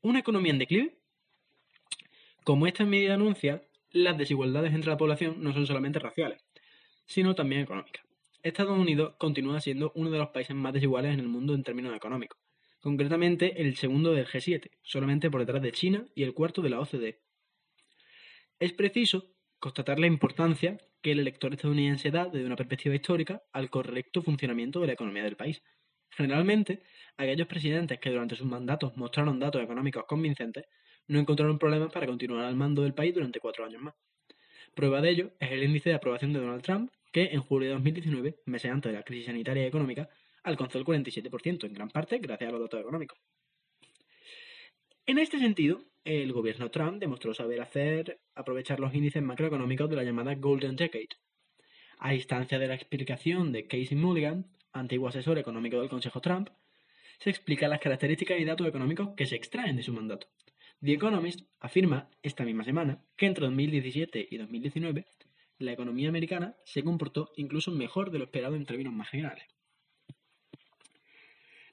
una 0.00 0.18
economía 0.18 0.50
en 0.52 0.58
declive. 0.58 0.98
Como 2.42 2.66
esta 2.66 2.84
medida 2.84 3.14
anuncia, 3.14 3.62
las 3.92 4.18
desigualdades 4.18 4.74
entre 4.74 4.90
la 4.90 4.96
población 4.96 5.36
no 5.42 5.52
son 5.52 5.66
solamente 5.66 6.00
raciales, 6.00 6.42
sino 7.06 7.36
también 7.36 7.62
económicas. 7.62 8.04
Estados 8.42 8.76
Unidos 8.76 9.14
continúa 9.18 9.60
siendo 9.60 9.92
uno 9.94 10.10
de 10.10 10.18
los 10.18 10.30
países 10.30 10.56
más 10.56 10.72
desiguales 10.72 11.14
en 11.14 11.20
el 11.20 11.28
mundo 11.28 11.54
en 11.54 11.62
términos 11.62 11.94
económicos, 11.94 12.40
concretamente 12.80 13.62
el 13.62 13.76
segundo 13.76 14.12
del 14.12 14.26
G7, 14.26 14.68
solamente 14.82 15.30
por 15.30 15.40
detrás 15.40 15.62
de 15.62 15.70
China 15.70 16.04
y 16.16 16.24
el 16.24 16.34
cuarto 16.34 16.60
de 16.60 16.70
la 16.70 16.80
OCDE. 16.80 17.20
Es 18.58 18.72
preciso 18.72 19.32
constatar 19.60 20.00
la 20.00 20.08
importancia 20.08 20.78
que 21.02 21.12
el 21.12 21.20
elector 21.20 21.52
estadounidense 21.52 22.10
da 22.10 22.26
desde 22.26 22.46
una 22.46 22.56
perspectiva 22.56 22.96
histórica 22.96 23.42
al 23.52 23.70
correcto 23.70 24.22
funcionamiento 24.22 24.80
de 24.80 24.88
la 24.88 24.92
economía 24.94 25.22
del 25.22 25.36
país. 25.36 25.62
Generalmente, 26.10 26.82
aquellos 27.16 27.46
presidentes 27.46 28.00
que 28.00 28.10
durante 28.10 28.34
sus 28.34 28.46
mandatos 28.46 28.96
mostraron 28.96 29.38
datos 29.38 29.62
económicos 29.62 30.04
convincentes 30.08 30.64
no 31.06 31.20
encontraron 31.20 31.60
problemas 31.60 31.92
para 31.92 32.06
continuar 32.06 32.44
al 32.44 32.56
mando 32.56 32.82
del 32.82 32.94
país 32.94 33.14
durante 33.14 33.38
cuatro 33.38 33.64
años 33.64 33.82
más. 33.82 33.94
Prueba 34.74 35.00
de 35.00 35.10
ello 35.10 35.30
es 35.38 35.52
el 35.52 35.62
índice 35.62 35.90
de 35.90 35.96
aprobación 35.96 36.32
de 36.32 36.40
Donald 36.40 36.62
Trump, 36.62 36.90
que 37.12 37.24
en 37.32 37.42
julio 37.42 37.68
de 37.68 37.74
2019, 37.74 38.40
meses 38.46 38.70
antes 38.70 38.90
de 38.90 38.98
la 38.98 39.04
crisis 39.04 39.26
sanitaria 39.26 39.64
y 39.64 39.66
económica, 39.66 40.08
alcanzó 40.42 40.78
el 40.78 40.84
47%, 40.84 41.64
en 41.66 41.72
gran 41.72 41.90
parte 41.90 42.18
gracias 42.18 42.48
a 42.48 42.52
los 42.52 42.62
datos 42.62 42.80
económicos. 42.80 43.18
En 45.06 45.18
este 45.18 45.38
sentido, 45.38 45.84
el 46.04 46.32
gobierno 46.32 46.70
Trump 46.70 46.98
demostró 46.98 47.34
saber 47.34 47.60
hacer 47.60 48.20
aprovechar 48.34 48.80
los 48.80 48.94
índices 48.94 49.22
macroeconómicos 49.22 49.88
de 49.90 49.96
la 49.96 50.04
llamada 50.04 50.34
Golden 50.34 50.74
Decade. 50.74 51.08
A 51.98 52.14
instancia 52.14 52.58
de 52.58 52.66
la 52.66 52.74
explicación 52.74 53.52
de 53.52 53.66
Casey 53.66 53.96
Mulligan, 53.96 54.50
antiguo 54.72 55.08
asesor 55.08 55.38
económico 55.38 55.78
del 55.78 55.88
Consejo 55.88 56.20
Trump, 56.20 56.48
se 57.18 57.30
explican 57.30 57.70
las 57.70 57.80
características 57.80 58.40
y 58.40 58.44
datos 58.44 58.66
económicos 58.66 59.10
que 59.16 59.26
se 59.26 59.36
extraen 59.36 59.76
de 59.76 59.82
su 59.84 59.92
mandato. 59.92 60.28
The 60.80 60.94
Economist 60.94 61.42
afirma 61.60 62.10
esta 62.22 62.44
misma 62.44 62.64
semana 62.64 63.04
que 63.16 63.26
entre 63.26 63.44
2017 63.44 64.26
y 64.28 64.36
2019 64.36 65.06
la 65.62 65.72
economía 65.72 66.08
americana 66.08 66.56
se 66.64 66.82
comportó 66.82 67.30
incluso 67.36 67.70
mejor 67.70 68.10
de 68.10 68.18
lo 68.18 68.24
esperado 68.24 68.56
en 68.56 68.66
términos 68.66 68.92
más 68.92 69.08
generales. 69.08 69.44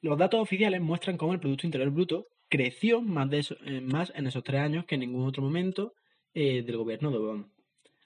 Los 0.02 0.18
datos 0.18 0.40
oficiales 0.40 0.80
muestran 0.82 1.18
cómo 1.18 1.34
el 1.34 1.40
Producto 1.40 1.68
Interior 1.68 1.90
Bruto 1.92 2.28
creció 2.48 3.02
más, 3.02 3.32
eh, 3.32 3.56
en 3.66 4.28
esos 4.28 4.44
tres 4.44 4.62
años 4.62 4.86
que 4.86 4.96
en 4.96 5.02
ningún 5.02 5.28
otro 5.28 5.44
momento 5.44 5.94
eh, 6.34 6.64
del 6.64 6.78
gobierno 6.78 7.12
de 7.12 7.18
Obama. 7.18 7.50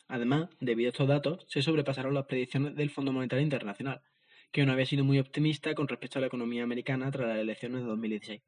Además, 0.08 0.50
debido 0.60 0.90
a 0.90 0.92
estos 0.92 1.08
datos, 1.08 1.46
se 1.48 1.62
sobrepasaron 1.62 2.14
las 2.14 2.26
predicciones 2.26 2.76
del 2.76 2.90
Fondo 2.90 3.12
Monetario 3.12 3.44
Internacional, 3.44 4.02
que 4.52 4.66
no 4.66 4.72
había 4.72 4.86
sido 4.86 5.04
muy 5.04 5.20
optimista 5.20 5.74
con 5.74 5.88
respecto 5.88 6.20
a 6.20 6.22
la 6.22 6.28
economía 6.28 6.64
americana 6.64 7.10
tras 7.12 7.28
las 7.30 7.40
elecciones 7.40 7.82
de 7.82 7.88
2016. 7.88 8.42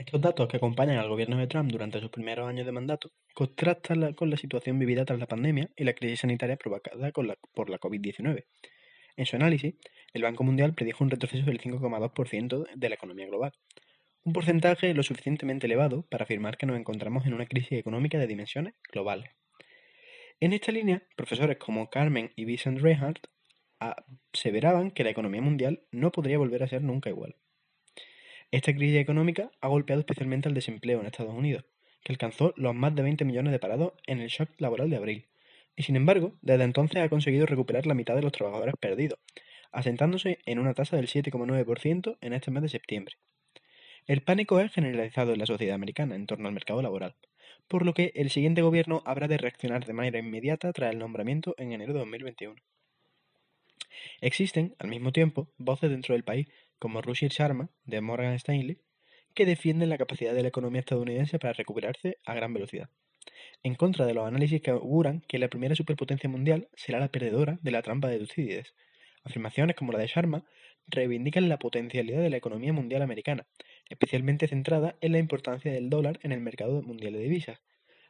Estos 0.00 0.22
datos 0.22 0.48
que 0.48 0.56
acompañan 0.56 0.96
al 0.96 1.10
gobierno 1.10 1.36
de 1.36 1.46
Trump 1.46 1.70
durante 1.70 2.00
sus 2.00 2.08
primeros 2.08 2.48
años 2.48 2.64
de 2.64 2.72
mandato 2.72 3.12
contrastan 3.34 4.14
con 4.14 4.30
la 4.30 4.38
situación 4.38 4.78
vivida 4.78 5.04
tras 5.04 5.18
la 5.18 5.26
pandemia 5.26 5.68
y 5.76 5.84
la 5.84 5.92
crisis 5.92 6.20
sanitaria 6.20 6.56
provocada 6.56 7.12
por 7.12 7.68
la 7.68 7.78
COVID-19. 7.78 8.46
En 9.18 9.26
su 9.26 9.36
análisis, 9.36 9.74
el 10.14 10.22
Banco 10.22 10.42
Mundial 10.42 10.72
predijo 10.72 11.04
un 11.04 11.10
retroceso 11.10 11.44
del 11.44 11.60
5,2% 11.60 12.66
de 12.74 12.88
la 12.88 12.94
economía 12.94 13.26
global, 13.26 13.52
un 14.24 14.32
porcentaje 14.32 14.94
lo 14.94 15.02
suficientemente 15.02 15.66
elevado 15.66 16.06
para 16.08 16.24
afirmar 16.24 16.56
que 16.56 16.64
nos 16.64 16.78
encontramos 16.78 17.26
en 17.26 17.34
una 17.34 17.44
crisis 17.44 17.72
económica 17.72 18.16
de 18.18 18.26
dimensiones 18.26 18.72
globales. 18.90 19.28
En 20.40 20.54
esta 20.54 20.72
línea, 20.72 21.02
profesores 21.14 21.58
como 21.58 21.90
Carmen 21.90 22.32
y 22.36 22.46
Vincent 22.46 22.80
Reinhardt 22.80 23.26
aseveraban 23.78 24.92
que 24.92 25.04
la 25.04 25.10
economía 25.10 25.42
mundial 25.42 25.82
no 25.90 26.10
podría 26.10 26.38
volver 26.38 26.62
a 26.62 26.68
ser 26.68 26.80
nunca 26.80 27.10
igual. 27.10 27.36
Esta 28.52 28.74
crisis 28.74 28.96
económica 28.96 29.52
ha 29.60 29.68
golpeado 29.68 30.00
especialmente 30.00 30.48
al 30.48 30.54
desempleo 30.54 31.00
en 31.00 31.06
Estados 31.06 31.34
Unidos, 31.34 31.64
que 32.02 32.12
alcanzó 32.12 32.52
los 32.56 32.74
más 32.74 32.92
de 32.96 33.02
20 33.02 33.24
millones 33.24 33.52
de 33.52 33.60
parados 33.60 33.92
en 34.08 34.20
el 34.20 34.28
shock 34.28 34.50
laboral 34.58 34.90
de 34.90 34.96
abril, 34.96 35.28
y 35.76 35.84
sin 35.84 35.94
embargo, 35.94 36.34
desde 36.42 36.64
entonces 36.64 37.00
ha 37.00 37.08
conseguido 37.08 37.46
recuperar 37.46 37.86
la 37.86 37.94
mitad 37.94 38.16
de 38.16 38.22
los 38.22 38.32
trabajadores 38.32 38.74
perdidos, 38.80 39.20
asentándose 39.70 40.40
en 40.46 40.58
una 40.58 40.74
tasa 40.74 40.96
del 40.96 41.06
7,9% 41.06 42.18
en 42.20 42.32
este 42.32 42.50
mes 42.50 42.62
de 42.64 42.68
septiembre. 42.68 43.14
El 44.06 44.22
pánico 44.22 44.58
es 44.58 44.72
generalizado 44.72 45.32
en 45.32 45.38
la 45.38 45.46
sociedad 45.46 45.76
americana 45.76 46.16
en 46.16 46.26
torno 46.26 46.48
al 46.48 46.54
mercado 46.54 46.82
laboral, 46.82 47.14
por 47.68 47.86
lo 47.86 47.94
que 47.94 48.10
el 48.16 48.30
siguiente 48.30 48.62
gobierno 48.62 49.00
habrá 49.04 49.28
de 49.28 49.38
reaccionar 49.38 49.86
de 49.86 49.92
manera 49.92 50.18
inmediata 50.18 50.72
tras 50.72 50.92
el 50.92 50.98
nombramiento 50.98 51.54
en 51.56 51.70
enero 51.70 51.92
de 51.92 52.00
2021. 52.00 52.56
Existen, 54.20 54.74
al 54.80 54.88
mismo 54.88 55.12
tiempo, 55.12 55.52
voces 55.56 55.90
dentro 55.90 56.14
del 56.14 56.24
país 56.24 56.48
como 56.80 57.02
Rushir 57.02 57.30
Sharma, 57.30 57.68
de 57.84 58.00
Morgan 58.00 58.34
Stanley, 58.34 58.80
que 59.34 59.46
defienden 59.46 59.90
la 59.90 59.98
capacidad 59.98 60.34
de 60.34 60.42
la 60.42 60.48
economía 60.48 60.80
estadounidense 60.80 61.38
para 61.38 61.52
recuperarse 61.52 62.18
a 62.24 62.34
gran 62.34 62.52
velocidad, 62.52 62.88
en 63.62 63.74
contra 63.74 64.06
de 64.06 64.14
los 64.14 64.26
análisis 64.26 64.60
que 64.62 64.70
auguran 64.70 65.20
que 65.28 65.38
la 65.38 65.48
primera 65.48 65.76
superpotencia 65.76 66.28
mundial 66.28 66.68
será 66.74 66.98
la 66.98 67.12
perdedora 67.12 67.58
de 67.62 67.70
la 67.70 67.82
trampa 67.82 68.08
de 68.08 68.18
Tucídides. 68.18 68.74
Afirmaciones 69.22 69.76
como 69.76 69.92
la 69.92 69.98
de 69.98 70.06
Sharma 70.08 70.44
reivindican 70.86 71.48
la 71.48 71.58
potencialidad 71.58 72.22
de 72.22 72.30
la 72.30 72.38
economía 72.38 72.72
mundial 72.72 73.02
americana, 73.02 73.46
especialmente 73.90 74.48
centrada 74.48 74.96
en 75.02 75.12
la 75.12 75.18
importancia 75.18 75.70
del 75.70 75.90
dólar 75.90 76.18
en 76.22 76.32
el 76.32 76.40
mercado 76.40 76.82
mundial 76.82 77.12
de 77.12 77.20
divisas, 77.20 77.60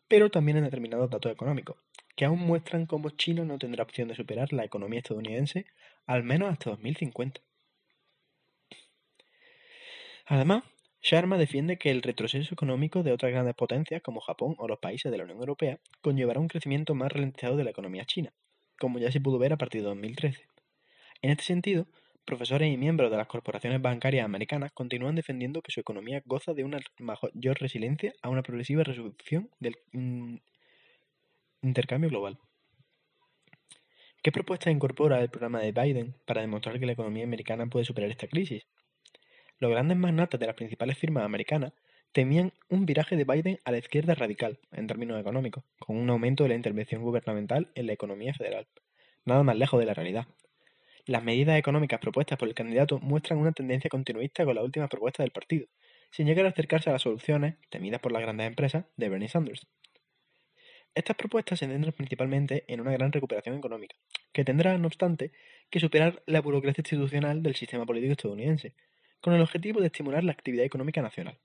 pero 0.08 0.30
también 0.30 0.58
en 0.58 0.64
determinados 0.64 1.10
datos 1.10 1.32
económicos, 1.32 1.76
que 2.16 2.24
aún 2.24 2.38
muestran 2.38 2.86
cómo 2.86 3.10
China 3.10 3.44
no 3.44 3.58
tendrá 3.58 3.82
opción 3.82 4.08
de 4.08 4.14
superar 4.14 4.52
la 4.52 4.64
economía 4.64 5.00
estadounidense 5.00 5.66
al 6.06 6.22
menos 6.22 6.50
hasta 6.50 6.70
2050. 6.70 7.40
Además, 10.30 10.62
Sharma 11.02 11.38
defiende 11.38 11.76
que 11.76 11.90
el 11.90 12.02
retroceso 12.02 12.54
económico 12.54 13.02
de 13.02 13.10
otras 13.10 13.32
grandes 13.32 13.56
potencias 13.56 14.00
como 14.00 14.20
Japón 14.20 14.54
o 14.58 14.68
los 14.68 14.78
países 14.78 15.10
de 15.10 15.18
la 15.18 15.24
Unión 15.24 15.40
Europea 15.40 15.80
conllevará 16.02 16.38
un 16.38 16.46
crecimiento 16.46 16.94
más 16.94 17.10
ralentizado 17.10 17.56
de 17.56 17.64
la 17.64 17.70
economía 17.70 18.04
china, 18.04 18.32
como 18.78 19.00
ya 19.00 19.10
se 19.10 19.20
pudo 19.20 19.40
ver 19.40 19.52
a 19.52 19.58
partir 19.58 19.80
de 19.80 19.88
2013. 19.88 20.46
En 21.22 21.30
este 21.32 21.42
sentido, 21.42 21.88
profesores 22.24 22.72
y 22.72 22.76
miembros 22.76 23.10
de 23.10 23.16
las 23.16 23.26
corporaciones 23.26 23.82
bancarias 23.82 24.24
americanas 24.24 24.70
continúan 24.70 25.16
defendiendo 25.16 25.62
que 25.62 25.72
su 25.72 25.80
economía 25.80 26.22
goza 26.24 26.54
de 26.54 26.62
una 26.62 26.78
mayor 27.00 27.58
resiliencia 27.58 28.12
a 28.22 28.28
una 28.28 28.44
progresiva 28.44 28.84
resolución 28.84 29.50
del 29.58 29.78
intercambio 31.60 32.08
global. 32.08 32.38
¿Qué 34.22 34.30
propuesta 34.30 34.70
incorpora 34.70 35.20
el 35.20 35.28
programa 35.28 35.58
de 35.58 35.72
Biden 35.72 36.14
para 36.24 36.42
demostrar 36.42 36.78
que 36.78 36.86
la 36.86 36.92
economía 36.92 37.24
americana 37.24 37.66
puede 37.66 37.84
superar 37.84 38.10
esta 38.10 38.28
crisis? 38.28 38.64
Los 39.60 39.70
grandes 39.70 39.98
magnates 39.98 40.40
de 40.40 40.46
las 40.46 40.56
principales 40.56 40.96
firmas 40.96 41.22
americanas 41.22 41.74
temían 42.12 42.54
un 42.70 42.86
viraje 42.86 43.14
de 43.14 43.24
Biden 43.24 43.58
a 43.66 43.70
la 43.70 43.76
izquierda 43.76 44.14
radical, 44.14 44.58
en 44.72 44.86
términos 44.86 45.20
económicos, 45.20 45.64
con 45.78 45.98
un 45.98 46.08
aumento 46.08 46.44
de 46.44 46.48
la 46.48 46.54
intervención 46.54 47.02
gubernamental 47.02 47.70
en 47.74 47.86
la 47.86 47.92
economía 47.92 48.32
federal. 48.32 48.66
Nada 49.26 49.42
más 49.42 49.56
lejos 49.56 49.78
de 49.78 49.84
la 49.84 49.92
realidad. 49.92 50.26
Las 51.04 51.22
medidas 51.22 51.58
económicas 51.58 52.00
propuestas 52.00 52.38
por 52.38 52.48
el 52.48 52.54
candidato 52.54 53.00
muestran 53.00 53.38
una 53.38 53.52
tendencia 53.52 53.90
continuista 53.90 54.46
con 54.46 54.54
las 54.54 54.64
últimas 54.64 54.88
propuestas 54.88 55.24
del 55.24 55.30
partido, 55.30 55.66
sin 56.10 56.26
llegar 56.26 56.46
a 56.46 56.48
acercarse 56.48 56.88
a 56.88 56.94
las 56.94 57.02
soluciones, 57.02 57.56
temidas 57.68 58.00
por 58.00 58.12
las 58.12 58.22
grandes 58.22 58.46
empresas, 58.46 58.86
de 58.96 59.10
Bernie 59.10 59.28
Sanders. 59.28 59.66
Estas 60.94 61.16
propuestas 61.16 61.58
se 61.58 61.66
centran 61.66 61.92
principalmente 61.92 62.64
en 62.66 62.80
una 62.80 62.92
gran 62.92 63.12
recuperación 63.12 63.58
económica, 63.58 63.94
que 64.32 64.42
tendrá, 64.42 64.78
no 64.78 64.86
obstante, 64.86 65.32
que 65.68 65.80
superar 65.80 66.22
la 66.24 66.40
burocracia 66.40 66.80
institucional 66.80 67.42
del 67.42 67.56
sistema 67.56 67.84
político 67.84 68.12
estadounidense, 68.12 68.74
con 69.20 69.34
el 69.34 69.40
objetivo 69.40 69.80
de 69.80 69.86
estimular 69.86 70.24
la 70.24 70.32
actividad 70.32 70.64
económica 70.64 71.02
nacional. 71.02 71.38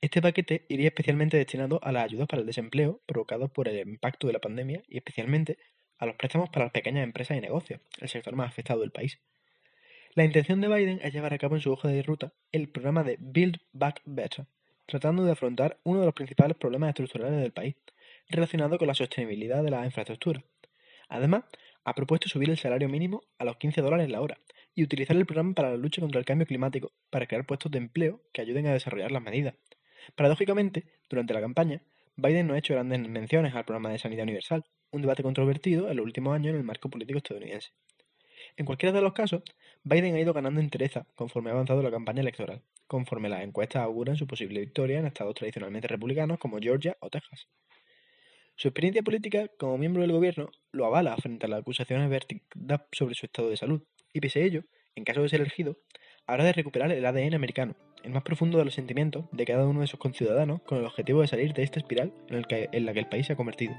Este 0.00 0.20
paquete 0.20 0.66
iría 0.68 0.88
especialmente 0.88 1.36
destinado 1.36 1.80
a 1.82 1.92
las 1.92 2.04
ayudas 2.04 2.26
para 2.26 2.40
el 2.40 2.46
desempleo 2.46 3.00
provocados 3.06 3.50
por 3.50 3.68
el 3.68 3.88
impacto 3.88 4.26
de 4.26 4.32
la 4.32 4.40
pandemia 4.40 4.82
y 4.88 4.98
especialmente 4.98 5.58
a 5.98 6.06
los 6.06 6.16
préstamos 6.16 6.50
para 6.50 6.66
las 6.66 6.72
pequeñas 6.72 7.04
empresas 7.04 7.36
y 7.36 7.40
negocios, 7.40 7.80
el 8.00 8.08
sector 8.08 8.34
más 8.34 8.48
afectado 8.48 8.80
del 8.80 8.90
país. 8.90 9.20
La 10.14 10.24
intención 10.24 10.60
de 10.60 10.68
Biden 10.68 11.00
es 11.02 11.12
llevar 11.12 11.32
a 11.32 11.38
cabo 11.38 11.56
en 11.56 11.62
su 11.62 11.72
hoja 11.72 11.88
de 11.88 12.02
ruta 12.02 12.32
el 12.52 12.68
programa 12.68 13.02
de 13.02 13.16
Build 13.18 13.58
Back 13.72 14.02
Better, 14.04 14.46
tratando 14.86 15.24
de 15.24 15.32
afrontar 15.32 15.78
uno 15.84 16.00
de 16.00 16.06
los 16.06 16.14
principales 16.14 16.56
problemas 16.56 16.90
estructurales 16.90 17.40
del 17.40 17.52
país, 17.52 17.74
relacionado 18.28 18.78
con 18.78 18.86
la 18.86 18.94
sostenibilidad 18.94 19.62
de 19.62 19.70
la 19.70 19.84
infraestructura. 19.84 20.44
Además, 21.08 21.44
ha 21.84 21.94
propuesto 21.94 22.28
subir 22.28 22.50
el 22.50 22.58
salario 22.58 22.88
mínimo 22.88 23.22
a 23.38 23.44
los 23.44 23.56
15 23.56 23.80
dólares 23.80 24.10
la 24.10 24.20
hora 24.20 24.38
y 24.74 24.82
utilizar 24.82 25.16
el 25.16 25.26
programa 25.26 25.54
para 25.54 25.70
la 25.70 25.76
lucha 25.76 26.00
contra 26.00 26.18
el 26.18 26.24
cambio 26.24 26.46
climático, 26.46 26.92
para 27.10 27.26
crear 27.26 27.46
puestos 27.46 27.70
de 27.70 27.78
empleo 27.78 28.22
que 28.32 28.40
ayuden 28.40 28.66
a 28.66 28.72
desarrollar 28.72 29.12
las 29.12 29.22
medidas. 29.22 29.54
Paradójicamente, 30.14 30.84
durante 31.08 31.34
la 31.34 31.40
campaña, 31.40 31.82
Biden 32.16 32.46
no 32.46 32.54
ha 32.54 32.58
hecho 32.58 32.74
grandes 32.74 33.00
menciones 33.00 33.54
al 33.54 33.64
programa 33.64 33.90
de 33.90 33.98
sanidad 33.98 34.24
universal, 34.24 34.64
un 34.90 35.02
debate 35.02 35.22
controvertido 35.22 35.90
en 35.90 35.96
los 35.96 36.04
últimos 36.04 36.34
años 36.34 36.50
en 36.50 36.56
el 36.56 36.64
marco 36.64 36.88
político 36.88 37.18
estadounidense. 37.18 37.70
En 38.56 38.66
cualquiera 38.66 38.92
de 38.92 39.00
los 39.00 39.12
casos, 39.12 39.42
Biden 39.82 40.14
ha 40.14 40.20
ido 40.20 40.32
ganando 40.32 40.60
entereza 40.60 41.06
conforme 41.14 41.50
ha 41.50 41.54
avanzado 41.54 41.82
la 41.82 41.90
campaña 41.90 42.20
electoral, 42.20 42.62
conforme 42.86 43.28
las 43.28 43.42
encuestas 43.42 43.82
auguran 43.82 44.16
su 44.16 44.26
posible 44.26 44.60
victoria 44.60 44.98
en 44.98 45.06
estados 45.06 45.34
tradicionalmente 45.34 45.88
republicanos 45.88 46.38
como 46.38 46.58
Georgia 46.58 46.96
o 47.00 47.10
Texas. 47.10 47.48
Su 48.56 48.68
experiencia 48.68 49.02
política 49.02 49.48
como 49.58 49.78
miembro 49.78 50.02
del 50.02 50.12
gobierno 50.12 50.50
lo 50.70 50.86
avala 50.86 51.16
frente 51.16 51.46
a 51.46 51.48
las 51.48 51.60
acusaciones 51.60 52.08
vertidas 52.08 52.82
sobre 52.92 53.16
su 53.16 53.26
estado 53.26 53.50
de 53.50 53.56
salud, 53.56 53.82
y 54.14 54.20
pese 54.20 54.40
a 54.40 54.44
ello, 54.44 54.62
en 54.94 55.04
caso 55.04 55.20
de 55.20 55.28
ser 55.28 55.40
elegido, 55.40 55.76
habrá 56.26 56.44
de 56.44 56.52
recuperar 56.52 56.90
el 56.92 57.04
ADN 57.04 57.34
americano, 57.34 57.74
el 58.04 58.12
más 58.12 58.22
profundo 58.22 58.58
de 58.58 58.64
los 58.64 58.74
sentimientos 58.74 59.26
de 59.32 59.44
cada 59.44 59.66
uno 59.66 59.80
de 59.80 59.88
sus 59.88 59.98
conciudadanos 59.98 60.62
con 60.62 60.78
el 60.78 60.86
objetivo 60.86 61.20
de 61.20 61.26
salir 61.26 61.52
de 61.52 61.64
esta 61.64 61.80
espiral 61.80 62.14
en, 62.28 62.86
la 62.86 62.92
que 62.92 63.00
el 63.00 63.08
país 63.08 63.26
se 63.26 63.32
ha 63.32 63.36
convertido. 63.36 63.74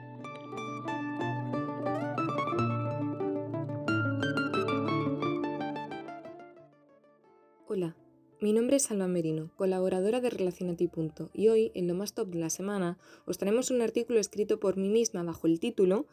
Hola, 7.68 7.96
mi 8.42 8.51
nombre 8.51 8.75
es 8.75 8.92
Alba 8.92 9.08
Merino, 9.08 9.51
colaboradora 9.56 10.20
de 10.20 10.30
Relacionati. 10.30 10.89
y 11.34 11.48
hoy, 11.48 11.72
en 11.75 11.88
lo 11.88 11.94
más 11.94 12.13
top 12.13 12.27
de 12.27 12.39
la 12.39 12.50
semana, 12.50 12.98
os 13.25 13.38
traemos 13.38 13.72
un 13.72 13.82
artículo 13.82 14.20
escrito 14.20 14.60
por 14.60 14.75
mí 14.75 14.89
misma 14.89 15.24
bajo 15.24 15.48
el 15.48 15.62
título 15.62 16.08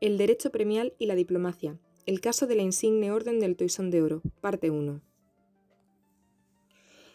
El 0.00 0.18
derecho 0.18 0.50
premial 0.50 0.94
y 0.98 1.06
la 1.06 1.14
diplomacia, 1.14 1.78
el 2.08 2.22
caso 2.22 2.46
de 2.46 2.54
la 2.54 2.62
insigne 2.62 3.12
Orden 3.12 3.38
del 3.38 3.54
Toisón 3.54 3.90
de 3.90 4.00
Oro, 4.00 4.22
parte 4.40 4.70
1. 4.70 5.02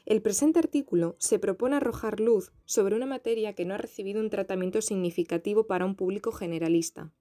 El 0.06 0.22
presente 0.22 0.60
artículo 0.60 1.16
se 1.18 1.40
propone 1.40 1.78
arrojar 1.78 2.20
luz 2.20 2.54
sobre 2.66 2.96
una 2.96 3.08
materia 3.08 3.54
que 3.54 3.66
no 3.66 3.74
ha 3.74 3.80
recibido 3.80 4.22
un 4.22 4.30
tratamiento 4.30 4.84
significativo 4.84 5.66
para 5.66 5.86
un 5.86 5.96
público 5.96 6.32
generalista, 6.32 7.12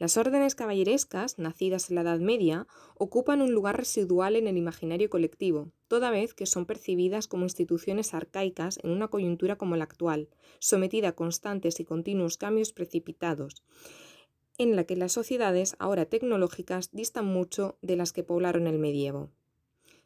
las 0.00 0.16
órdenes 0.16 0.54
caballerescas, 0.54 1.38
nacidas 1.38 1.90
en 1.90 1.96
la 1.96 2.00
Edad 2.00 2.20
Media, 2.20 2.66
ocupan 2.96 3.42
un 3.42 3.52
lugar 3.52 3.76
residual 3.76 4.34
en 4.34 4.46
el 4.46 4.56
imaginario 4.56 5.10
colectivo, 5.10 5.72
toda 5.88 6.10
vez 6.10 6.32
que 6.32 6.46
son 6.46 6.64
percibidas 6.64 7.28
como 7.28 7.44
instituciones 7.44 8.14
arcaicas 8.14 8.78
en 8.82 8.92
una 8.92 9.08
coyuntura 9.08 9.56
como 9.56 9.76
la 9.76 9.84
actual, 9.84 10.30
sometida 10.58 11.08
a 11.08 11.12
constantes 11.12 11.80
y 11.80 11.84
continuos 11.84 12.38
cambios 12.38 12.72
precipitados, 12.72 13.62
en 14.60 14.76
la 14.76 14.84
que 14.84 14.94
las 14.94 15.12
sociedades, 15.12 15.74
ahora 15.78 16.04
tecnológicas, 16.04 16.90
distan 16.92 17.24
mucho 17.24 17.78
de 17.80 17.96
las 17.96 18.12
que 18.12 18.22
poblaron 18.22 18.66
el 18.66 18.78
medievo. 18.78 19.30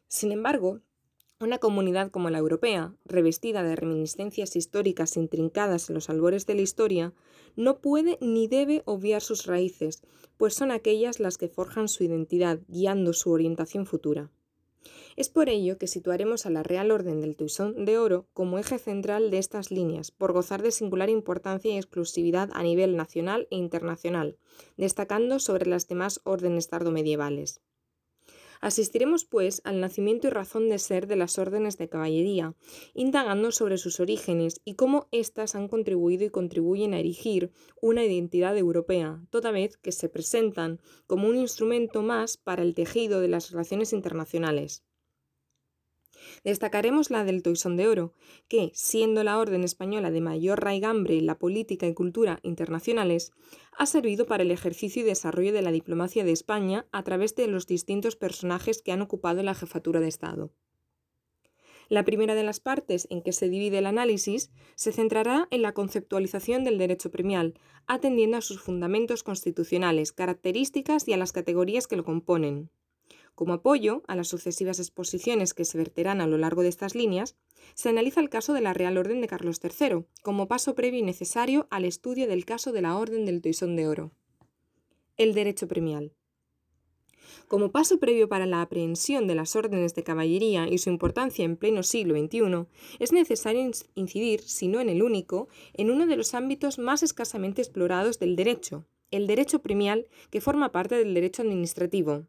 Sin 0.07 0.31
embargo, 0.31 0.79
una 1.41 1.57
comunidad 1.57 2.09
como 2.09 2.29
la 2.29 2.37
europea, 2.37 2.95
revestida 3.03 3.63
de 3.63 3.75
reminiscencias 3.75 4.55
históricas 4.55 5.17
intrincadas 5.17 5.89
en 5.89 5.95
los 5.95 6.09
albores 6.09 6.45
de 6.45 6.55
la 6.55 6.61
historia, 6.61 7.13
no 7.57 7.81
puede 7.81 8.17
ni 8.21 8.47
debe 8.47 8.81
obviar 8.85 9.21
sus 9.21 9.45
raíces, 9.45 10.03
pues 10.37 10.53
son 10.53 10.71
aquellas 10.71 11.19
las 11.19 11.37
que 11.37 11.49
forjan 11.49 11.89
su 11.89 12.05
identidad, 12.05 12.61
guiando 12.69 13.11
su 13.11 13.31
orientación 13.31 13.85
futura. 13.85 14.31
Es 15.15 15.29
por 15.29 15.49
ello 15.49 15.77
que 15.77 15.87
situaremos 15.87 16.45
a 16.45 16.49
la 16.49 16.63
Real 16.63 16.91
Orden 16.91 17.21
del 17.21 17.35
Toisón 17.35 17.85
de 17.85 17.97
Oro 17.97 18.27
como 18.33 18.59
eje 18.59 18.79
central 18.79 19.31
de 19.31 19.37
estas 19.37 19.71
líneas, 19.71 20.11
por 20.11 20.33
gozar 20.33 20.61
de 20.61 20.71
singular 20.71 21.09
importancia 21.09 21.73
y 21.73 21.77
exclusividad 21.77 22.49
a 22.53 22.63
nivel 22.63 22.95
nacional 22.95 23.47
e 23.49 23.55
internacional, 23.55 24.37
destacando 24.77 25.39
sobre 25.39 25.65
las 25.65 25.87
demás 25.87 26.21
órdenes 26.23 26.67
tardomedievales. 26.67 27.61
Asistiremos, 28.65 29.25
pues, 29.25 29.61
al 29.63 29.79
nacimiento 29.79 30.25
y 30.25 30.31
razón 30.31 30.69
de 30.69 30.79
ser 30.79 31.05
de 31.05 31.15
las 31.15 31.37
órdenes 31.37 31.77
de 31.77 31.87
caballería, 31.87 32.55
indagando 32.95 33.51
sobre 33.51 33.77
sus 33.77 33.99
orígenes 33.99 34.59
y 34.65 34.73
cómo 34.73 35.07
éstas 35.11 35.53
han 35.53 35.67
contribuido 35.67 36.25
y 36.25 36.31
contribuyen 36.31 36.95
a 36.95 36.99
erigir 36.99 37.51
una 37.79 38.03
identidad 38.03 38.57
europea, 38.57 39.21
toda 39.29 39.51
vez 39.51 39.77
que 39.77 39.91
se 39.91 40.09
presentan 40.09 40.81
como 41.05 41.27
un 41.27 41.37
instrumento 41.37 42.01
más 42.01 42.37
para 42.37 42.63
el 42.63 42.73
tejido 42.73 43.21
de 43.21 43.27
las 43.27 43.51
relaciones 43.51 43.93
internacionales. 43.93 44.84
Destacaremos 46.43 47.09
la 47.09 47.23
del 47.23 47.43
Toisón 47.43 47.77
de 47.77 47.87
Oro, 47.87 48.13
que, 48.47 48.71
siendo 48.73 49.23
la 49.23 49.39
orden 49.39 49.63
española 49.63 50.11
de 50.11 50.21
mayor 50.21 50.63
raigambre 50.63 51.17
en 51.17 51.25
la 51.25 51.39
política 51.39 51.87
y 51.87 51.93
cultura 51.93 52.39
internacionales, 52.43 53.31
ha 53.77 53.85
servido 53.85 54.25
para 54.25 54.43
el 54.43 54.51
ejercicio 54.51 55.01
y 55.01 55.05
desarrollo 55.05 55.53
de 55.53 55.61
la 55.61 55.71
diplomacia 55.71 56.23
de 56.23 56.31
España 56.31 56.87
a 56.91 57.03
través 57.03 57.35
de 57.35 57.47
los 57.47 57.67
distintos 57.67 58.15
personajes 58.15 58.81
que 58.81 58.91
han 58.91 59.01
ocupado 59.01 59.43
la 59.43 59.55
jefatura 59.55 59.99
de 59.99 60.07
Estado. 60.07 60.51
La 61.87 62.03
primera 62.03 62.33
de 62.33 62.43
las 62.43 62.59
partes 62.59 63.07
en 63.11 63.21
que 63.21 63.31
se 63.31 63.47
divide 63.47 63.77
el 63.77 63.85
análisis 63.85 64.51
se 64.75 64.91
centrará 64.91 65.47
en 65.51 65.61
la 65.61 65.73
conceptualización 65.73 66.63
del 66.63 66.79
derecho 66.79 67.11
premial, 67.11 67.59
atendiendo 67.85 68.37
a 68.37 68.41
sus 68.41 68.59
fundamentos 68.59 69.21
constitucionales, 69.21 70.11
características 70.11 71.07
y 71.07 71.13
a 71.13 71.17
las 71.17 71.31
categorías 71.31 71.85
que 71.85 71.95
lo 71.95 72.03
componen. 72.03 72.71
Como 73.35 73.51
apoyo 73.51 74.01
a 74.07 74.15
las 74.15 74.29
sucesivas 74.29 74.79
exposiciones 74.79 75.53
que 75.53 75.65
se 75.65 75.77
verterán 75.77 76.21
a 76.21 76.27
lo 76.27 76.37
largo 76.37 76.61
de 76.61 76.69
estas 76.69 76.95
líneas, 76.95 77.35
se 77.73 77.89
analiza 77.89 78.21
el 78.21 78.29
caso 78.29 78.53
de 78.53 78.61
la 78.61 78.73
Real 78.73 78.97
Orden 78.97 79.19
de 79.19 79.27
Carlos 79.27 79.59
III, 79.61 80.05
como 80.23 80.47
paso 80.47 80.73
previo 80.73 81.01
y 81.01 81.03
necesario 81.03 81.67
al 81.69 81.83
estudio 81.83 82.27
del 82.27 82.45
caso 82.45 82.71
de 82.71 82.81
la 82.81 82.97
Orden 82.97 83.25
del 83.25 83.41
Toisón 83.41 83.75
de 83.75 83.87
Oro. 83.87 84.11
El 85.17 85.33
derecho 85.33 85.67
premial. 85.67 86.13
Como 87.49 87.71
paso 87.71 87.99
previo 87.99 88.29
para 88.29 88.45
la 88.45 88.61
aprehensión 88.61 89.27
de 89.27 89.35
las 89.35 89.57
órdenes 89.57 89.93
de 89.95 90.03
caballería 90.03 90.69
y 90.69 90.77
su 90.77 90.89
importancia 90.89 91.43
en 91.43 91.57
pleno 91.57 91.83
siglo 91.83 92.17
XXI, 92.17 92.67
es 92.99 93.11
necesario 93.11 93.69
incidir, 93.95 94.41
si 94.41 94.69
no 94.69 94.79
en 94.79 94.87
el 94.87 95.03
único, 95.03 95.49
en 95.73 95.91
uno 95.91 96.07
de 96.07 96.15
los 96.15 96.33
ámbitos 96.33 96.79
más 96.79 97.03
escasamente 97.03 97.61
explorados 97.61 98.17
del 98.17 98.37
derecho, 98.37 98.85
el 99.11 99.27
derecho 99.27 99.59
premial, 99.59 100.07
que 100.29 100.41
forma 100.41 100.71
parte 100.71 100.95
del 100.95 101.13
derecho 101.13 101.41
administrativo, 101.41 102.27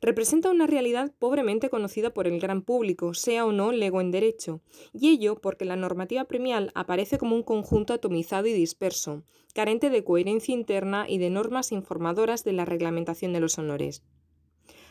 representa 0.00 0.50
una 0.50 0.66
realidad 0.66 1.12
pobremente 1.18 1.70
conocida 1.70 2.14
por 2.14 2.26
el 2.26 2.40
gran 2.40 2.62
público, 2.62 3.14
sea 3.14 3.44
o 3.46 3.52
no 3.52 3.72
lego 3.72 4.00
en 4.00 4.10
derecho, 4.10 4.60
y 4.92 5.10
ello 5.10 5.40
porque 5.40 5.64
la 5.64 5.76
normativa 5.76 6.24
premial 6.24 6.70
aparece 6.74 7.18
como 7.18 7.36
un 7.36 7.42
conjunto 7.42 7.92
atomizado 7.92 8.46
y 8.46 8.52
disperso, 8.52 9.24
carente 9.54 9.90
de 9.90 10.04
coherencia 10.04 10.54
interna 10.54 11.06
y 11.08 11.18
de 11.18 11.30
normas 11.30 11.72
informadoras 11.72 12.44
de 12.44 12.52
la 12.52 12.64
reglamentación 12.64 13.32
de 13.32 13.40
los 13.40 13.58
honores. 13.58 14.02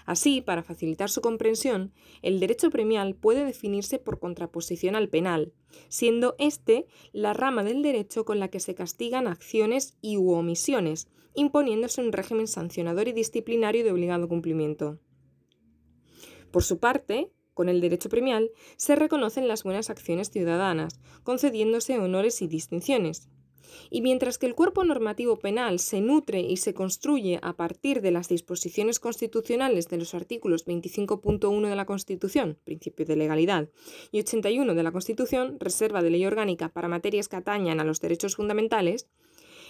Así, 0.05 0.41
para 0.41 0.63
facilitar 0.63 1.11
su 1.11 1.21
comprensión, 1.21 1.93
el 2.23 2.39
derecho 2.39 2.71
premial 2.71 3.13
puede 3.13 3.45
definirse 3.45 3.99
por 3.99 4.19
contraposición 4.19 4.95
al 4.95 5.07
penal, 5.07 5.53
siendo 5.87 6.35
éste 6.39 6.87
la 7.11 7.33
rama 7.33 7.63
del 7.63 7.83
derecho 7.83 8.25
con 8.25 8.39
la 8.39 8.47
que 8.47 8.59
se 8.59 8.73
castigan 8.73 9.27
acciones 9.27 9.97
y 10.01 10.17
u 10.17 10.31
omisiones, 10.31 11.07
imponiéndose 11.39 12.01
un 12.01 12.11
régimen 12.11 12.47
sancionador 12.47 13.07
y 13.07 13.13
disciplinario 13.13 13.83
de 13.83 13.91
obligado 13.91 14.27
cumplimiento. 14.27 14.99
Por 16.51 16.63
su 16.63 16.79
parte, 16.79 17.31
con 17.53 17.69
el 17.69 17.81
derecho 17.81 18.09
premial 18.09 18.51
se 18.77 18.95
reconocen 18.95 19.47
las 19.47 19.63
buenas 19.63 19.89
acciones 19.89 20.29
ciudadanas, 20.29 20.99
concediéndose 21.23 21.97
honores 21.99 22.41
y 22.41 22.47
distinciones. 22.47 23.29
Y 23.91 24.01
mientras 24.01 24.37
que 24.37 24.47
el 24.47 24.55
cuerpo 24.55 24.83
normativo 24.83 25.37
penal 25.37 25.79
se 25.79 26.01
nutre 26.01 26.41
y 26.41 26.57
se 26.57 26.73
construye 26.73 27.39
a 27.41 27.53
partir 27.55 28.01
de 28.01 28.11
las 28.11 28.27
disposiciones 28.27 28.99
constitucionales 28.99 29.87
de 29.87 29.97
los 29.97 30.15
artículos 30.15 30.65
25.1 30.65 31.69
de 31.69 31.75
la 31.75 31.85
Constitución, 31.85 32.57
principio 32.63 33.05
de 33.05 33.15
legalidad, 33.15 33.69
y 34.11 34.19
81 34.19 34.73
de 34.73 34.83
la 34.83 34.91
Constitución, 34.91 35.57
reserva 35.59 36.01
de 36.01 36.09
ley 36.09 36.25
orgánica 36.25 36.69
para 36.69 36.87
materias 36.87 37.27
que 37.27 37.35
atañan 37.35 37.79
a 37.79 37.83
los 37.83 38.01
derechos 38.01 38.35
fundamentales, 38.35 39.07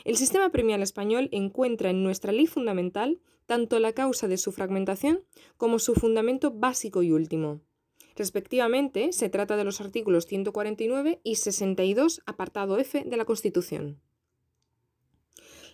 el 0.05 0.17
sistema 0.17 0.49
premial 0.49 0.81
español 0.81 1.29
encuentra 1.31 1.89
en 1.89 2.03
nuestra 2.03 2.31
ley 2.31 2.47
fundamental 2.47 3.19
tanto 3.45 3.79
la 3.79 3.93
causa 3.93 4.27
de 4.27 4.37
su 4.37 4.51
fragmentación 4.51 5.23
como 5.57 5.79
su 5.79 5.95
fundamento 5.95 6.51
básico 6.51 7.01
y 7.01 7.11
último. 7.11 7.61
Respectivamente, 8.15 9.11
se 9.11 9.29
trata 9.29 9.57
de 9.57 9.63
los 9.63 9.81
artículos 9.81 10.25
149 10.25 11.19
y 11.23 11.35
62, 11.35 12.21
apartado 12.25 12.77
F 12.77 13.03
de 13.05 13.17
la 13.17 13.25
Constitución. 13.25 13.99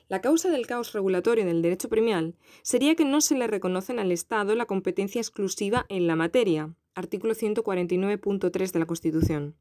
La 0.08 0.22
causa 0.22 0.50
del 0.50 0.68
caos 0.68 0.94
regulatorio 0.94 1.46
del 1.46 1.64
derecho 1.64 1.90
premial 1.90 2.36
sería 2.62 2.96
que 2.96 3.06
no 3.06 3.22
se 3.22 3.36
le 3.36 3.48
reconocen 3.48 4.00
al 4.00 4.12
Estado 4.12 4.54
la 4.56 4.68
competencia 4.68 5.20
exclusiva 5.20 5.86
en 5.90 6.06
la 6.06 6.16
materia, 6.16 6.76
artículo 6.94 7.34
149.3 7.34 8.72
de 8.72 8.80
la 8.80 8.86
Constitución 8.86 9.56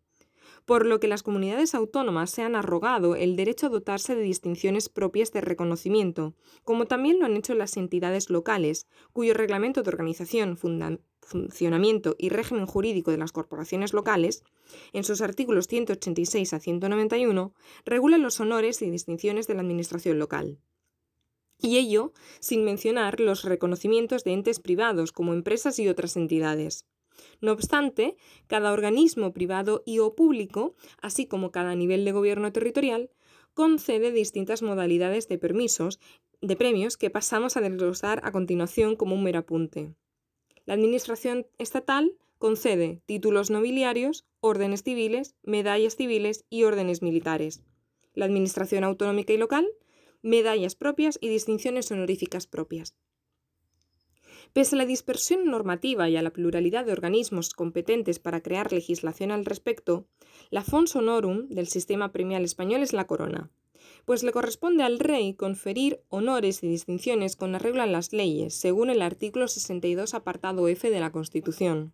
por 0.65 0.87
lo 0.87 0.99
que 0.99 1.09
las 1.09 1.23
comunidades 1.23 1.75
autónomas 1.75 2.31
se 2.31 2.43
han 2.43 2.57
arrogado 2.57 3.17
el 3.17 3.37
derecho 3.37 3.67
a 3.67 3.71
dotarse 3.71 4.15
de 4.15 4.23
distinciones 4.23 4.89
propias 4.89 5.33
de 5.33 5.41
reconocimiento, 5.41 6.35
como 6.65 6.87
también 6.87 7.19
lo 7.19 7.27
han 7.27 7.37
hecho 7.37 7.55
las 7.55 7.77
entidades 7.77 8.31
locales, 8.31 8.87
cuyo 9.13 9.35
reglamento 9.35 9.83
de 9.83 9.91
organización, 9.91 10.57
funcionamiento 10.57 12.17
y 12.19 12.31
régimen 12.31 12.67
jurídico 12.67 13.11
de 13.11 13.19
las 13.19 13.33
corporaciones 13.33 13.93
locales, 13.93 14.43
en 14.93 15.05
sus 15.05 15.21
artículos 15.21 15.67
186 15.67 16.55
a 16.55 16.61
191, 16.61 17.53
regula 17.85 18.19
los 18.19 18.41
honores 18.41 18.81
y 18.83 18.91
distinciones 18.91 19.47
de 19.47 19.55
la 19.55 19.61
administración 19.61 20.19
local. 20.19 20.59
Y 21.59 21.79
ello 21.79 22.13
sin 22.41 22.65
mencionar 22.65 23.21
los 23.21 23.45
reconocimientos 23.45 24.25
de 24.25 24.33
entes 24.33 24.61
privados 24.61 25.13
como 25.13 25.35
empresas 25.35 25.79
y 25.79 25.89
otras 25.89 26.17
entidades. 26.17 26.87
No 27.41 27.53
obstante, 27.53 28.17
cada 28.47 28.73
organismo 28.73 29.33
privado 29.33 29.83
y 29.85 29.99
o 29.99 30.15
público, 30.15 30.75
así 31.01 31.27
como 31.27 31.51
cada 31.51 31.75
nivel 31.75 32.05
de 32.05 32.13
gobierno 32.13 32.53
territorial, 32.53 33.11
concede 33.55 34.11
distintas 34.11 34.63
modalidades 34.63 35.29
de 35.29 35.39
permisos, 35.39 36.01
de 36.41 36.57
premios 36.57 36.97
que 36.97 37.11
pasamos 37.11 37.57
a 37.57 37.61
desglosar 37.61 38.21
a 38.25 38.33
continuación 38.33 38.97
como 38.97 39.15
un 39.15 39.23
mero 39.23 39.41
apunte. 39.41 39.95
La 40.67 40.75
Administración 40.75 41.47
estatal 41.59 42.17
concede 42.39 43.01
títulos 43.07 43.51
nobiliarios, 43.51 44.27
órdenes 44.41 44.83
civiles, 44.83 45.35
medallas 45.43 45.97
civiles 45.97 46.45
y 46.51 46.65
órdenes 46.65 47.01
militares. 47.01 47.63
La 48.15 48.25
Administración 48.25 48.85
autonómica 48.85 49.33
y 49.33 49.39
local, 49.39 49.67
medallas 50.23 50.75
propias 50.75 51.19
y 51.21 51.29
distinciones 51.29 51.91
honoríficas 51.91 52.47
propias. 52.47 52.95
Pese 54.53 54.77
a 54.77 54.79
la 54.79 54.87
dispersión 54.87 55.47
normativa 55.47 56.09
y 56.09 56.17
a 56.17 56.23
la 56.23 56.33
pluralidad 56.33 56.85
de 56.85 56.93
organismos 56.93 57.55
competentes 57.55 58.19
para 58.19 58.41
crear 58.41 58.73
legislación 58.73 59.31
al 59.31 59.45
respecto, 59.45 60.07
la 60.51 60.63
fons 60.63 60.95
honorum 60.95 61.49
del 61.49 61.67
sistema 61.67 62.13
premial 62.13 62.45
español 62.45 62.83
es 62.83 62.93
la 62.93 63.07
corona, 63.07 63.51
pues 64.05 64.23
le 64.23 64.33
corresponde 64.33 64.83
al 64.83 64.99
rey 64.99 65.35
conferir 65.35 66.01
honores 66.09 66.63
y 66.63 66.69
distinciones 66.69 67.37
con 67.37 67.55
arreglo 67.55 67.83
a 67.83 67.87
las 67.87 68.13
leyes, 68.13 68.55
según 68.55 68.91
el 68.91 69.03
artículo 69.03 69.49
62 69.49 70.15
apartado 70.15 70.69
F 70.69 70.91
de 70.91 71.01
la 71.01 71.13
Constitución. 71.13 71.93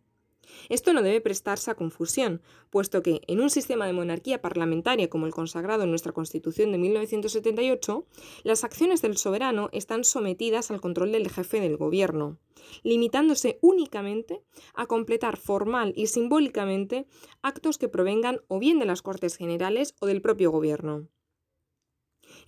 Esto 0.68 0.92
no 0.92 1.02
debe 1.02 1.20
prestarse 1.20 1.70
a 1.70 1.74
confusión, 1.74 2.42
puesto 2.70 3.02
que, 3.02 3.20
en 3.26 3.40
un 3.40 3.50
sistema 3.50 3.86
de 3.86 3.92
monarquía 3.92 4.40
parlamentaria 4.40 5.10
como 5.10 5.26
el 5.26 5.32
consagrado 5.32 5.84
en 5.84 5.90
nuestra 5.90 6.12
Constitución 6.12 6.72
de 6.72 6.78
1978, 6.78 8.06
las 8.44 8.64
acciones 8.64 9.02
del 9.02 9.16
soberano 9.16 9.68
están 9.72 10.04
sometidas 10.04 10.70
al 10.70 10.80
control 10.80 11.12
del 11.12 11.30
jefe 11.30 11.60
del 11.60 11.76
gobierno, 11.76 12.38
limitándose 12.82 13.58
únicamente 13.62 14.42
a 14.74 14.86
completar 14.86 15.36
formal 15.36 15.92
y 15.96 16.06
simbólicamente 16.06 17.06
actos 17.42 17.78
que 17.78 17.88
provengan 17.88 18.40
o 18.48 18.58
bien 18.58 18.78
de 18.78 18.86
las 18.86 19.02
Cortes 19.02 19.36
Generales 19.36 19.94
o 20.00 20.06
del 20.06 20.22
propio 20.22 20.50
gobierno. 20.50 21.08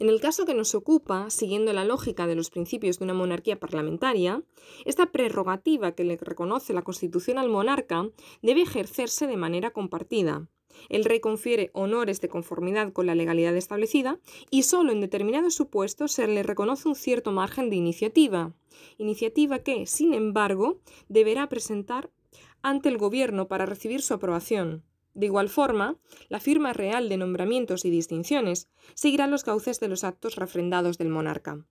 En 0.03 0.09
el 0.09 0.21
caso 0.21 0.47
que 0.47 0.55
nos 0.55 0.75
ocupa, 0.75 1.31
siguiendo 1.31 1.73
la 1.73 1.85
lógica 1.85 2.27
de 2.27 2.35
los 2.35 2.51
principios 2.51 2.99
de 2.99 3.05
una 3.05 3.15
monarquía 3.15 3.61
parlamentaria, 3.61 4.43
esta 4.85 5.13
prerrogativa 5.13 5.93
que 5.93 6.03
le 6.03 6.17
reconoce 6.17 6.73
la 6.73 6.83
Constitución 6.83 7.39
al 7.39 7.49
monarca 7.49 8.11
debe 8.43 8.63
ejercerse 8.63 9.29
de 9.29 9.37
manera 9.37 9.71
compartida. 9.71 10.49
El 10.89 11.05
rey 11.05 11.21
confiere 11.21 11.71
honores 11.73 12.21
de 12.21 12.29
conformidad 12.29 12.93
con 12.93 13.07
la 13.07 13.15
legalidad 13.15 13.57
establecida 13.57 14.19
y 14.51 14.65
solo 14.65 14.91
en 14.91 15.01
determinados 15.01 15.55
supuestos 15.55 16.11
se 16.11 16.27
le 16.27 16.43
reconoce 16.43 16.89
un 16.89 16.97
cierto 16.97 17.31
margen 17.31 17.71
de 17.71 17.77
iniciativa, 17.77 18.55
iniciativa 18.99 19.61
que, 19.61 19.87
sin 19.87 20.15
embargo, 20.15 20.81
deberá 21.09 21.49
presentar 21.49 22.11
ante 22.61 22.89
el 22.89 22.99
Gobierno 22.99 23.47
para 23.47 23.67
recibir 23.67 24.03
su 24.03 24.15
aprobación. 24.15 24.83
De 25.15 25.27
igual 25.27 25.49
forma, 25.49 25.99
la 26.29 26.41
firma 26.41 26.73
real 26.73 27.09
de 27.09 27.17
nombramientos 27.17 27.85
y 27.85 27.91
distinciones 27.91 28.69
seguirá 28.95 29.27
los 29.27 29.45
cauces 29.45 29.79
de 29.81 29.89
los 29.89 30.05
actos 30.05 30.37
refrendados 30.37 30.99
del 30.99 31.09
monarca. 31.09 31.65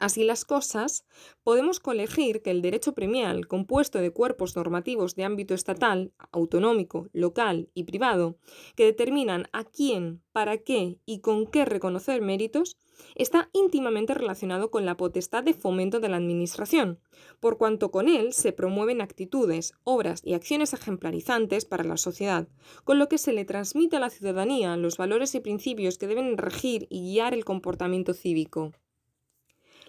Así 0.00 0.24
las 0.24 0.46
cosas, 0.46 1.04
podemos 1.44 1.78
colegir 1.78 2.40
que 2.40 2.50
el 2.50 2.62
derecho 2.62 2.94
premial, 2.94 3.46
compuesto 3.46 3.98
de 3.98 4.10
cuerpos 4.10 4.56
normativos 4.56 5.14
de 5.14 5.24
ámbito 5.24 5.52
estatal, 5.52 6.14
autonómico, 6.32 7.08
local 7.12 7.68
y 7.74 7.84
privado, 7.84 8.38
que 8.76 8.86
determinan 8.86 9.48
a 9.52 9.64
quién, 9.64 10.22
para 10.32 10.56
qué 10.56 10.98
y 11.04 11.20
con 11.20 11.46
qué 11.46 11.66
reconocer 11.66 12.22
méritos, 12.22 12.78
está 13.14 13.50
íntimamente 13.52 14.14
relacionado 14.14 14.70
con 14.70 14.86
la 14.86 14.96
potestad 14.96 15.42
de 15.42 15.54
fomento 15.54 16.00
de 16.00 16.08
la 16.08 16.16
Administración, 16.16 16.98
por 17.40 17.58
cuanto 17.58 17.90
con 17.90 18.08
él 18.08 18.32
se 18.32 18.52
promueven 18.52 19.00
actitudes, 19.00 19.74
obras 19.84 20.22
y 20.24 20.34
acciones 20.34 20.72
ejemplarizantes 20.72 21.64
para 21.64 21.84
la 21.84 21.96
sociedad, 21.96 22.48
con 22.84 22.98
lo 22.98 23.08
que 23.08 23.18
se 23.18 23.32
le 23.32 23.44
transmite 23.44 23.96
a 23.96 24.00
la 24.00 24.10
ciudadanía 24.10 24.76
los 24.76 24.96
valores 24.96 25.34
y 25.34 25.40
principios 25.40 25.98
que 25.98 26.06
deben 26.06 26.36
regir 26.36 26.86
y 26.90 27.12
guiar 27.12 27.34
el 27.34 27.44
comportamiento 27.44 28.14
cívico. 28.14 28.72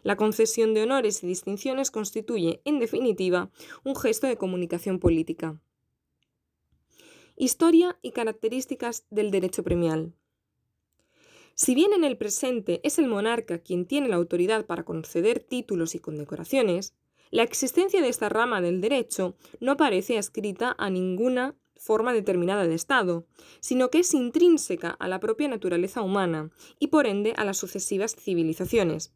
La 0.04 0.16
concesión 0.16 0.74
de 0.74 0.84
honores 0.84 1.24
y 1.24 1.28
distinciones 1.28 1.92
constituye, 1.92 2.62
en 2.66 2.80
definitiva, 2.80 3.52
un 3.84 3.96
gesto 3.96 4.28
de 4.28 4.38
comunicación 4.38 5.00
política. 5.00 5.60
Historia 7.36 7.98
y 8.02 8.12
características 8.12 9.06
del 9.10 9.32
derecho 9.32 9.64
premial. 9.64 10.14
Si 11.64 11.76
bien 11.76 11.94
en 11.94 12.04
el 12.04 12.18
presente 12.18 12.82
es 12.84 12.98
el 12.98 13.06
monarca 13.06 13.60
quien 13.60 13.86
tiene 13.86 14.10
la 14.10 14.16
autoridad 14.16 14.66
para 14.66 14.84
conceder 14.84 15.38
títulos 15.38 15.94
y 15.94 16.00
condecoraciones, 16.00 16.96
la 17.30 17.44
existencia 17.44 18.02
de 18.02 18.10
esta 18.10 18.30
rama 18.30 18.62
del 18.62 18.82
derecho 18.82 19.36
no 19.60 19.78
parece 19.78 20.18
adscrita 20.18 20.76
a 20.80 20.90
ninguna 20.90 21.56
forma 21.76 22.14
determinada 22.14 22.66
de 22.66 22.74
Estado, 22.74 23.28
sino 23.60 23.92
que 23.92 24.00
es 24.00 24.16
intrínseca 24.16 24.90
a 24.90 25.08
la 25.08 25.20
propia 25.20 25.50
naturaleza 25.50 26.02
humana 26.02 26.50
y 26.80 26.88
por 26.88 27.06
ende 27.06 27.34
a 27.38 27.46
las 27.46 27.60
sucesivas 27.60 28.16
civilizaciones. 28.16 29.14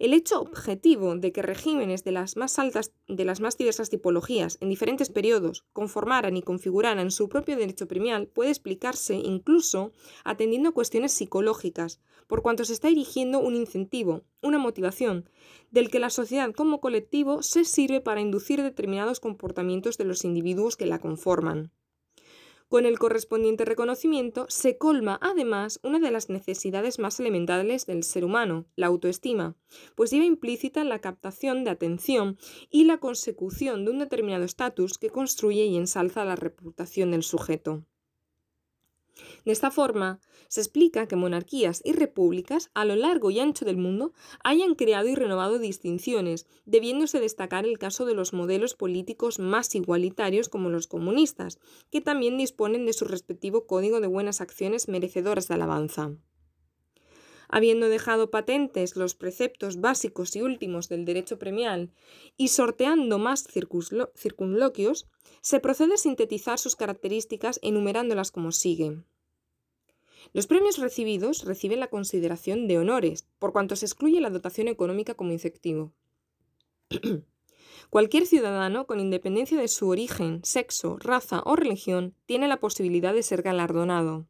El 0.00 0.14
hecho 0.14 0.40
objetivo 0.40 1.14
de 1.14 1.30
que 1.30 1.42
regímenes 1.42 2.04
de 2.04 2.12
las 2.12 2.38
más 2.38 2.58
altas, 2.58 2.94
de 3.06 3.26
las 3.26 3.40
más 3.40 3.58
diversas 3.58 3.90
tipologías, 3.90 4.56
en 4.62 4.70
diferentes 4.70 5.10
periodos, 5.10 5.66
conformaran 5.74 6.38
y 6.38 6.42
configuraran 6.42 7.10
su 7.10 7.28
propio 7.28 7.54
derecho 7.54 7.86
premial 7.86 8.26
puede 8.26 8.48
explicarse 8.48 9.16
incluso 9.16 9.92
atendiendo 10.24 10.70
a 10.70 10.72
cuestiones 10.72 11.12
psicológicas, 11.12 12.00
por 12.28 12.40
cuanto 12.40 12.64
se 12.64 12.72
está 12.72 12.88
erigiendo 12.88 13.40
un 13.40 13.54
incentivo, 13.54 14.22
una 14.40 14.56
motivación, 14.56 15.28
del 15.70 15.90
que 15.90 16.00
la 16.00 16.08
sociedad 16.08 16.50
como 16.54 16.80
colectivo 16.80 17.42
se 17.42 17.66
sirve 17.66 18.00
para 18.00 18.22
inducir 18.22 18.62
determinados 18.62 19.20
comportamientos 19.20 19.98
de 19.98 20.04
los 20.04 20.24
individuos 20.24 20.78
que 20.78 20.86
la 20.86 20.98
conforman. 20.98 21.72
Con 22.70 22.86
el 22.86 23.00
correspondiente 23.00 23.64
reconocimiento 23.64 24.46
se 24.48 24.78
colma 24.78 25.18
además 25.20 25.80
una 25.82 25.98
de 25.98 26.12
las 26.12 26.28
necesidades 26.30 27.00
más 27.00 27.18
elementales 27.18 27.84
del 27.84 28.04
ser 28.04 28.24
humano, 28.24 28.64
la 28.76 28.86
autoestima, 28.86 29.56
pues 29.96 30.12
lleva 30.12 30.24
implícita 30.24 30.84
la 30.84 31.00
captación 31.00 31.64
de 31.64 31.70
atención 31.70 32.38
y 32.70 32.84
la 32.84 32.98
consecución 32.98 33.84
de 33.84 33.90
un 33.90 33.98
determinado 33.98 34.44
estatus 34.44 34.98
que 34.98 35.10
construye 35.10 35.64
y 35.64 35.76
ensalza 35.76 36.24
la 36.24 36.36
reputación 36.36 37.10
del 37.10 37.24
sujeto. 37.24 37.84
De 39.44 39.52
esta 39.52 39.70
forma, 39.70 40.20
se 40.48 40.60
explica 40.60 41.06
que 41.06 41.16
monarquías 41.16 41.80
y 41.84 41.92
repúblicas 41.92 42.70
a 42.74 42.84
lo 42.84 42.96
largo 42.96 43.30
y 43.30 43.40
ancho 43.40 43.64
del 43.64 43.76
mundo 43.76 44.12
hayan 44.42 44.74
creado 44.74 45.08
y 45.08 45.14
renovado 45.14 45.58
distinciones, 45.58 46.46
debiéndose 46.64 47.20
destacar 47.20 47.64
el 47.64 47.78
caso 47.78 48.04
de 48.04 48.14
los 48.14 48.32
modelos 48.32 48.74
políticos 48.74 49.38
más 49.38 49.74
igualitarios 49.74 50.48
como 50.48 50.68
los 50.68 50.86
comunistas, 50.86 51.58
que 51.90 52.00
también 52.00 52.36
disponen 52.36 52.86
de 52.86 52.92
su 52.92 53.04
respectivo 53.04 53.66
código 53.66 54.00
de 54.00 54.08
buenas 54.08 54.40
acciones 54.40 54.88
merecedoras 54.88 55.48
de 55.48 55.54
alabanza. 55.54 56.12
Habiendo 57.52 57.88
dejado 57.88 58.30
patentes 58.30 58.94
los 58.94 59.16
preceptos 59.16 59.80
básicos 59.80 60.36
y 60.36 60.42
últimos 60.42 60.88
del 60.88 61.04
derecho 61.04 61.38
premial 61.38 61.90
y 62.36 62.48
sorteando 62.48 63.18
más 63.18 63.44
circunloquios, 64.14 65.08
se 65.42 65.58
procede 65.58 65.94
a 65.94 65.96
sintetizar 65.96 66.60
sus 66.60 66.76
características 66.76 67.58
enumerándolas 67.62 68.30
como 68.30 68.52
sigue. 68.52 69.02
Los 70.32 70.46
premios 70.46 70.78
recibidos 70.78 71.44
reciben 71.44 71.80
la 71.80 71.88
consideración 71.88 72.68
de 72.68 72.78
honores, 72.78 73.26
por 73.38 73.52
cuanto 73.52 73.76
se 73.76 73.86
excluye 73.86 74.20
la 74.20 74.30
dotación 74.30 74.68
económica 74.68 75.14
como 75.14 75.32
incentivo. 75.32 75.92
Cualquier 77.90 78.26
ciudadano, 78.26 78.86
con 78.86 79.00
independencia 79.00 79.58
de 79.58 79.68
su 79.68 79.88
origen, 79.88 80.40
sexo, 80.44 80.96
raza 80.98 81.42
o 81.44 81.56
religión, 81.56 82.14
tiene 82.26 82.46
la 82.46 82.60
posibilidad 82.60 83.12
de 83.12 83.22
ser 83.22 83.42
galardonado. 83.42 84.28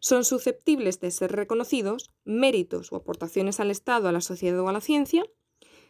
Son 0.00 0.24
susceptibles 0.24 0.98
de 0.98 1.12
ser 1.12 1.30
reconocidos 1.30 2.10
méritos 2.24 2.92
o 2.92 2.96
aportaciones 2.96 3.60
al 3.60 3.70
Estado, 3.70 4.08
a 4.08 4.12
la 4.12 4.20
sociedad 4.20 4.58
o 4.58 4.68
a 4.68 4.72
la 4.72 4.80
ciencia, 4.80 5.24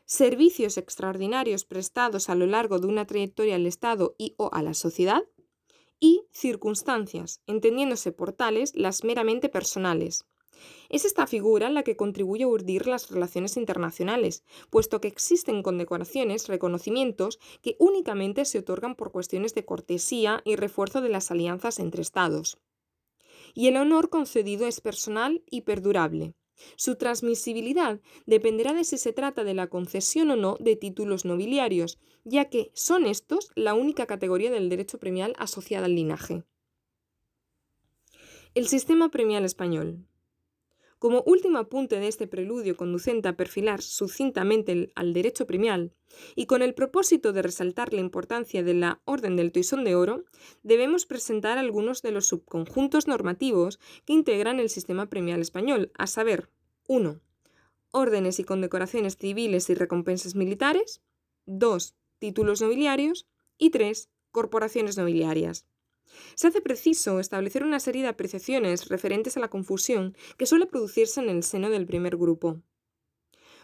servicios 0.04 0.76
extraordinarios 0.76 1.64
prestados 1.64 2.28
a 2.28 2.34
lo 2.34 2.46
largo 2.46 2.78
de 2.78 2.88
una 2.88 3.06
trayectoria 3.06 3.54
al 3.54 3.66
Estado 3.66 4.14
y 4.18 4.34
o 4.36 4.50
a 4.52 4.60
la 4.60 4.74
sociedad, 4.74 5.22
y 6.02 6.26
circunstancias, 6.32 7.42
entendiéndose 7.46 8.10
por 8.10 8.32
tales 8.32 8.74
las 8.74 9.04
meramente 9.04 9.48
personales. 9.48 10.26
Es 10.88 11.04
esta 11.04 11.28
figura 11.28 11.70
la 11.70 11.84
que 11.84 11.96
contribuye 11.96 12.42
a 12.42 12.48
urdir 12.48 12.88
las 12.88 13.08
relaciones 13.08 13.56
internacionales, 13.56 14.42
puesto 14.68 15.00
que 15.00 15.06
existen 15.06 15.62
condecoraciones, 15.62 16.48
reconocimientos 16.48 17.38
que 17.62 17.76
únicamente 17.78 18.44
se 18.44 18.58
otorgan 18.58 18.96
por 18.96 19.12
cuestiones 19.12 19.54
de 19.54 19.64
cortesía 19.64 20.42
y 20.44 20.56
refuerzo 20.56 21.02
de 21.02 21.08
las 21.08 21.30
alianzas 21.30 21.78
entre 21.78 22.02
Estados. 22.02 22.58
Y 23.54 23.68
el 23.68 23.76
honor 23.76 24.10
concedido 24.10 24.66
es 24.66 24.80
personal 24.80 25.44
y 25.48 25.60
perdurable, 25.60 26.34
su 26.76 26.96
transmisibilidad 26.96 28.00
dependerá 28.26 28.72
de 28.72 28.84
si 28.84 28.98
se 28.98 29.12
trata 29.12 29.44
de 29.44 29.54
la 29.54 29.68
concesión 29.68 30.30
o 30.30 30.36
no 30.36 30.56
de 30.60 30.76
títulos 30.76 31.24
nobiliarios, 31.24 31.98
ya 32.24 32.46
que 32.46 32.70
son 32.74 33.06
estos 33.06 33.50
la 33.54 33.74
única 33.74 34.06
categoría 34.06 34.50
del 34.50 34.68
derecho 34.68 34.98
premial 34.98 35.34
asociada 35.38 35.86
al 35.86 35.94
linaje. 35.94 36.44
El 38.54 38.68
sistema 38.68 39.08
premial 39.10 39.44
español. 39.44 40.06
Como 41.02 41.24
último 41.26 41.58
apunte 41.58 41.98
de 41.98 42.06
este 42.06 42.28
preludio 42.28 42.76
conducente 42.76 43.26
a 43.26 43.36
perfilar 43.36 43.82
sucintamente 43.82 44.92
al 44.94 45.12
derecho 45.12 45.48
premial, 45.48 45.92
y 46.36 46.46
con 46.46 46.62
el 46.62 46.74
propósito 46.74 47.32
de 47.32 47.42
resaltar 47.42 47.92
la 47.92 47.98
importancia 47.98 48.62
de 48.62 48.74
la 48.74 49.02
Orden 49.04 49.34
del 49.34 49.50
Toisón 49.50 49.82
de 49.82 49.96
Oro, 49.96 50.22
debemos 50.62 51.04
presentar 51.04 51.58
algunos 51.58 52.02
de 52.02 52.12
los 52.12 52.28
subconjuntos 52.28 53.08
normativos 53.08 53.80
que 54.04 54.12
integran 54.12 54.60
el 54.60 54.68
sistema 54.68 55.10
premial 55.10 55.40
español, 55.40 55.90
a 55.98 56.06
saber, 56.06 56.50
1. 56.86 57.20
Órdenes 57.90 58.38
y 58.38 58.44
condecoraciones 58.44 59.16
civiles 59.16 59.70
y 59.70 59.74
recompensas 59.74 60.36
militares, 60.36 61.02
2. 61.46 61.96
Títulos 62.20 62.62
nobiliarios 62.62 63.26
y 63.58 63.70
3. 63.70 64.08
Corporaciones 64.30 64.96
nobiliarias. 64.96 65.66
Se 66.34 66.48
hace 66.48 66.60
preciso 66.60 67.20
establecer 67.20 67.64
una 67.64 67.80
serie 67.80 68.02
de 68.02 68.08
apreciaciones 68.08 68.88
referentes 68.88 69.36
a 69.36 69.40
la 69.40 69.48
confusión 69.48 70.16
que 70.36 70.46
suele 70.46 70.66
producirse 70.66 71.20
en 71.20 71.28
el 71.28 71.42
seno 71.42 71.70
del 71.70 71.86
primer 71.86 72.16
grupo. 72.16 72.62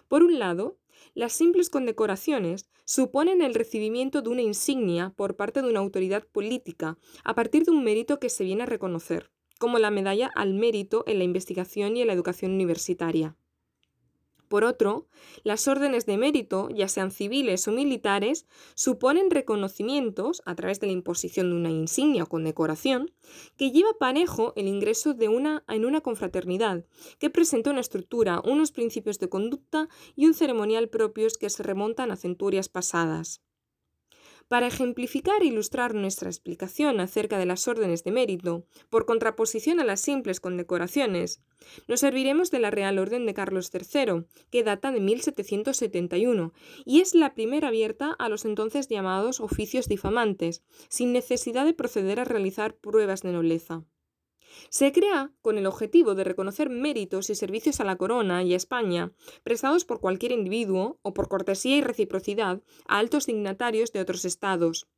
Por 0.08 0.22
un 0.22 0.38
lado, 0.38 0.78
Las 1.14 1.32
simples 1.32 1.70
condecoraciones 1.70 2.68
suponen 2.84 3.42
el 3.42 3.54
recibimiento 3.54 4.22
de 4.22 4.30
una 4.30 4.42
insignia 4.42 5.12
por 5.16 5.36
parte 5.36 5.62
de 5.62 5.68
una 5.68 5.80
autoridad 5.80 6.26
política 6.26 6.98
a 7.24 7.34
partir 7.34 7.64
de 7.64 7.70
un 7.70 7.84
mérito 7.84 8.18
que 8.18 8.30
se 8.30 8.44
viene 8.44 8.64
a 8.64 8.66
reconocer, 8.66 9.30
como 9.58 9.78
la 9.78 9.90
medalla 9.90 10.30
al 10.34 10.54
mérito 10.54 11.04
en 11.06 11.18
la 11.18 11.24
investigación 11.24 11.96
y 11.96 12.02
en 12.02 12.08
la 12.08 12.12
educación 12.12 12.52
universitaria. 12.52 13.36
Por 14.48 14.64
otro, 14.64 15.06
las 15.44 15.68
órdenes 15.68 16.06
de 16.06 16.16
mérito, 16.16 16.68
ya 16.70 16.88
sean 16.88 17.10
civiles 17.10 17.68
o 17.68 17.72
militares, 17.72 18.46
suponen 18.74 19.30
reconocimientos, 19.30 20.42
a 20.46 20.54
través 20.54 20.80
de 20.80 20.86
la 20.86 20.94
imposición 20.94 21.50
de 21.50 21.56
una 21.56 21.70
insignia 21.70 22.24
o 22.24 22.28
condecoración, 22.28 23.12
que 23.56 23.70
lleva 23.70 23.92
parejo 23.98 24.54
el 24.56 24.66
ingreso 24.66 25.12
de 25.12 25.28
una, 25.28 25.64
en 25.68 25.84
una 25.84 26.00
confraternidad, 26.00 26.86
que 27.18 27.30
presenta 27.30 27.70
una 27.70 27.80
estructura, 27.80 28.40
unos 28.44 28.72
principios 28.72 29.18
de 29.18 29.28
conducta 29.28 29.88
y 30.16 30.26
un 30.26 30.34
ceremonial 30.34 30.88
propios 30.88 31.36
que 31.36 31.50
se 31.50 31.62
remontan 31.62 32.10
a 32.10 32.16
centurias 32.16 32.68
pasadas. 32.70 33.42
Para 34.48 34.66
ejemplificar 34.66 35.42
e 35.42 35.46
ilustrar 35.46 35.94
nuestra 35.94 36.30
explicación 36.30 37.00
acerca 37.00 37.36
de 37.38 37.44
las 37.44 37.68
órdenes 37.68 38.02
de 38.02 38.12
mérito, 38.12 38.64
por 38.88 39.04
contraposición 39.04 39.78
a 39.78 39.84
las 39.84 40.00
simples 40.00 40.40
condecoraciones, 40.40 41.42
nos 41.86 42.00
serviremos 42.00 42.50
de 42.50 42.58
la 42.58 42.70
Real 42.70 42.98
Orden 42.98 43.26
de 43.26 43.34
Carlos 43.34 43.70
III, 43.70 44.24
que 44.50 44.64
data 44.64 44.90
de 44.90 45.00
1771 45.00 46.54
y 46.86 47.00
es 47.00 47.14
la 47.14 47.34
primera 47.34 47.68
abierta 47.68 48.16
a 48.18 48.30
los 48.30 48.46
entonces 48.46 48.88
llamados 48.88 49.40
oficios 49.40 49.86
difamantes, 49.86 50.62
sin 50.88 51.12
necesidad 51.12 51.66
de 51.66 51.74
proceder 51.74 52.18
a 52.18 52.24
realizar 52.24 52.74
pruebas 52.74 53.20
de 53.20 53.32
nobleza. 53.32 53.84
Se 54.70 54.92
crea 54.92 55.32
con 55.42 55.58
el 55.58 55.66
objetivo 55.66 56.14
de 56.14 56.24
reconocer 56.24 56.70
méritos 56.70 57.30
y 57.30 57.34
servicios 57.34 57.80
a 57.80 57.84
la 57.84 57.96
corona 57.96 58.42
y 58.42 58.52
a 58.52 58.56
España 58.56 59.12
prestados 59.42 59.84
por 59.84 60.00
cualquier 60.00 60.32
individuo 60.32 60.98
o 61.02 61.14
por 61.14 61.28
cortesía 61.28 61.76
y 61.76 61.82
reciprocidad 61.82 62.62
a 62.86 62.98
altos 62.98 63.26
dignatarios 63.26 63.92
de 63.92 64.00
otros 64.00 64.24
estados. 64.24 64.88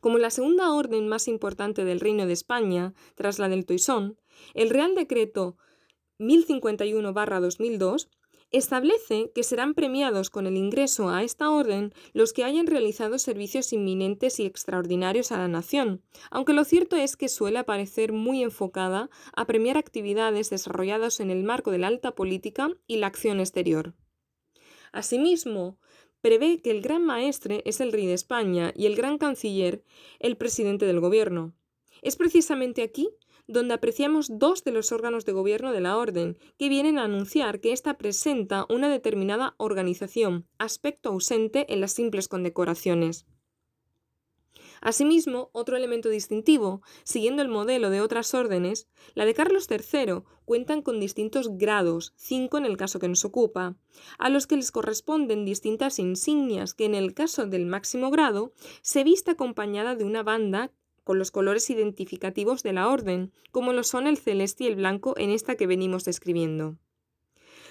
Como 0.00 0.18
la 0.18 0.30
segunda 0.30 0.72
orden 0.72 1.08
más 1.08 1.28
importante 1.28 1.84
del 1.84 2.00
Reino 2.00 2.26
de 2.26 2.32
España, 2.32 2.94
tras 3.14 3.38
la 3.38 3.48
del 3.48 3.66
Toisón, 3.66 4.18
el 4.54 4.70
Real 4.70 4.94
Decreto 4.94 5.56
1051-2002 6.18 8.08
establece 8.56 9.30
que 9.34 9.42
serán 9.42 9.74
premiados 9.74 10.30
con 10.30 10.46
el 10.46 10.56
ingreso 10.56 11.10
a 11.10 11.22
esta 11.22 11.50
orden 11.50 11.92
los 12.12 12.32
que 12.32 12.44
hayan 12.44 12.66
realizado 12.66 13.18
servicios 13.18 13.72
inminentes 13.72 14.40
y 14.40 14.46
extraordinarios 14.46 15.32
a 15.32 15.38
la 15.38 15.48
nación, 15.48 16.02
aunque 16.30 16.52
lo 16.52 16.64
cierto 16.64 16.96
es 16.96 17.16
que 17.16 17.28
suele 17.28 17.58
aparecer 17.58 18.12
muy 18.12 18.42
enfocada 18.42 19.10
a 19.34 19.46
premiar 19.46 19.76
actividades 19.76 20.50
desarrolladas 20.50 21.20
en 21.20 21.30
el 21.30 21.44
marco 21.44 21.70
de 21.70 21.78
la 21.78 21.88
alta 21.88 22.14
política 22.14 22.70
y 22.86 22.96
la 22.96 23.08
acción 23.08 23.40
exterior. 23.40 23.94
Asimismo, 24.92 25.78
prevé 26.20 26.62
que 26.62 26.70
el 26.70 26.80
gran 26.80 27.04
maestre 27.04 27.62
es 27.66 27.80
el 27.80 27.92
rey 27.92 28.06
de 28.06 28.14
España 28.14 28.72
y 28.74 28.86
el 28.86 28.96
gran 28.96 29.18
canciller 29.18 29.84
el 30.18 30.36
presidente 30.36 30.86
del 30.86 31.00
gobierno. 31.00 31.54
Es 32.02 32.16
precisamente 32.16 32.82
aquí 32.82 33.08
donde 33.46 33.74
apreciamos 33.74 34.38
dos 34.38 34.64
de 34.64 34.72
los 34.72 34.92
órganos 34.92 35.24
de 35.24 35.32
gobierno 35.32 35.72
de 35.72 35.80
la 35.80 35.96
Orden, 35.96 36.38
que 36.58 36.68
vienen 36.68 36.98
a 36.98 37.04
anunciar 37.04 37.60
que 37.60 37.72
ésta 37.72 37.98
presenta 37.98 38.66
una 38.68 38.88
determinada 38.88 39.54
organización, 39.58 40.46
aspecto 40.58 41.10
ausente 41.10 41.72
en 41.72 41.80
las 41.80 41.92
simples 41.92 42.28
condecoraciones. 42.28 43.26
Asimismo, 44.80 45.50
otro 45.52 45.76
elemento 45.76 46.08
distintivo, 46.08 46.82
siguiendo 47.02 47.42
el 47.42 47.48
modelo 47.48 47.90
de 47.90 48.00
otras 48.00 48.34
órdenes, 48.34 48.88
la 49.14 49.24
de 49.24 49.34
Carlos 49.34 49.66
III 49.70 50.22
cuentan 50.44 50.82
con 50.82 51.00
distintos 51.00 51.56
grados, 51.56 52.12
cinco 52.16 52.58
en 52.58 52.66
el 52.66 52.76
caso 52.76 52.98
que 52.98 53.08
nos 53.08 53.24
ocupa, 53.24 53.76
a 54.18 54.28
los 54.28 54.46
que 54.46 54.56
les 54.56 54.70
corresponden 54.70 55.44
distintas 55.44 55.98
insignias 55.98 56.74
que 56.74 56.84
en 56.84 56.94
el 56.94 57.14
caso 57.14 57.46
del 57.46 57.66
máximo 57.66 58.10
grado 58.10 58.52
se 58.82 59.02
vista 59.02 59.32
acompañada 59.32 59.96
de 59.96 60.04
una 60.04 60.22
banda 60.22 60.72
con 61.06 61.20
los 61.20 61.30
colores 61.30 61.70
identificativos 61.70 62.64
de 62.64 62.72
la 62.72 62.88
orden, 62.88 63.32
como 63.52 63.72
lo 63.72 63.84
son 63.84 64.08
el 64.08 64.18
celeste 64.18 64.64
y 64.64 64.66
el 64.66 64.74
blanco 64.74 65.14
en 65.16 65.30
esta 65.30 65.54
que 65.54 65.68
venimos 65.68 66.04
describiendo. 66.04 66.78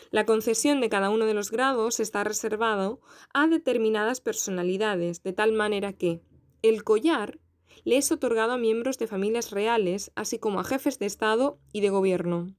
La 0.09 0.25
concesión 0.25 0.79
de 0.79 0.87
cada 0.87 1.09
uno 1.09 1.25
de 1.25 1.33
los 1.33 1.51
grados 1.51 1.99
está 1.99 2.23
reservado 2.23 3.01
a 3.33 3.47
determinadas 3.47 4.21
personalidades, 4.21 5.21
de 5.21 5.33
tal 5.33 5.51
manera 5.51 5.91
que 5.91 6.21
el 6.61 6.85
collar 6.85 7.41
le 7.83 7.97
es 7.97 8.09
otorgado 8.09 8.53
a 8.53 8.57
miembros 8.57 8.97
de 8.99 9.07
familias 9.07 9.51
reales, 9.51 10.13
así 10.15 10.39
como 10.39 10.61
a 10.61 10.63
jefes 10.63 10.97
de 10.97 11.05
Estado 11.05 11.59
y 11.73 11.81
de 11.81 11.89
Gobierno. 11.89 12.55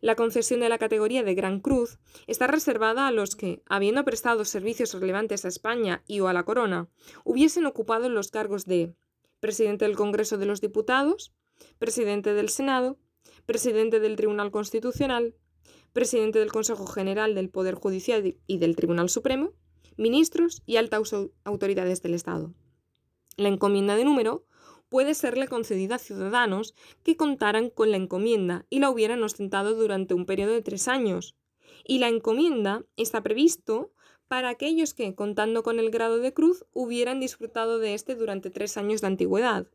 La 0.00 0.16
concesión 0.16 0.58
de 0.58 0.68
la 0.68 0.78
categoría 0.78 1.22
de 1.22 1.36
Gran 1.36 1.60
Cruz 1.60 2.00
está 2.26 2.48
reservada 2.48 3.06
a 3.06 3.12
los 3.12 3.36
que, 3.36 3.62
habiendo 3.66 4.04
prestado 4.04 4.44
servicios 4.44 4.92
relevantes 4.92 5.44
a 5.44 5.48
España 5.48 6.02
y 6.08 6.18
o 6.18 6.26
a 6.26 6.32
la 6.32 6.42
corona, 6.42 6.88
hubiesen 7.22 7.64
ocupado 7.64 8.08
los 8.08 8.32
cargos 8.32 8.66
de 8.66 8.96
presidente 9.40 9.84
del 9.84 9.96
Congreso 9.96 10.38
de 10.38 10.46
los 10.46 10.60
Diputados, 10.60 11.32
presidente 11.78 12.34
del 12.34 12.48
Senado, 12.48 12.98
presidente 13.46 14.00
del 14.00 14.16
Tribunal 14.16 14.50
Constitucional, 14.50 15.34
presidente 15.92 16.38
del 16.38 16.52
Consejo 16.52 16.86
General 16.86 17.34
del 17.34 17.50
Poder 17.50 17.74
Judicial 17.74 18.36
y 18.46 18.58
del 18.58 18.76
Tribunal 18.76 19.08
Supremo, 19.08 19.52
ministros 19.96 20.62
y 20.66 20.76
altas 20.76 21.14
autoridades 21.44 22.02
del 22.02 22.14
Estado. 22.14 22.54
La 23.36 23.48
encomienda 23.48 23.96
de 23.96 24.04
número 24.04 24.44
puede 24.88 25.14
serle 25.14 25.48
concedida 25.48 25.96
a 25.96 25.98
ciudadanos 25.98 26.74
que 27.02 27.16
contaran 27.16 27.70
con 27.70 27.90
la 27.90 27.96
encomienda 27.96 28.66
y 28.70 28.78
la 28.78 28.90
hubieran 28.90 29.22
ostentado 29.22 29.74
durante 29.74 30.14
un 30.14 30.26
periodo 30.26 30.52
de 30.52 30.62
tres 30.62 30.88
años. 30.88 31.36
Y 31.84 31.98
la 31.98 32.08
encomienda 32.08 32.84
está 32.96 33.22
previsto 33.22 33.92
para 34.28 34.50
aquellos 34.50 34.94
que, 34.94 35.14
contando 35.14 35.62
con 35.62 35.78
el 35.78 35.90
grado 35.90 36.18
de 36.18 36.32
cruz, 36.32 36.64
hubieran 36.72 37.18
disfrutado 37.18 37.78
de 37.78 37.94
este 37.94 38.14
durante 38.14 38.50
tres 38.50 38.76
años 38.76 39.00
de 39.00 39.08
antigüedad. 39.08 39.66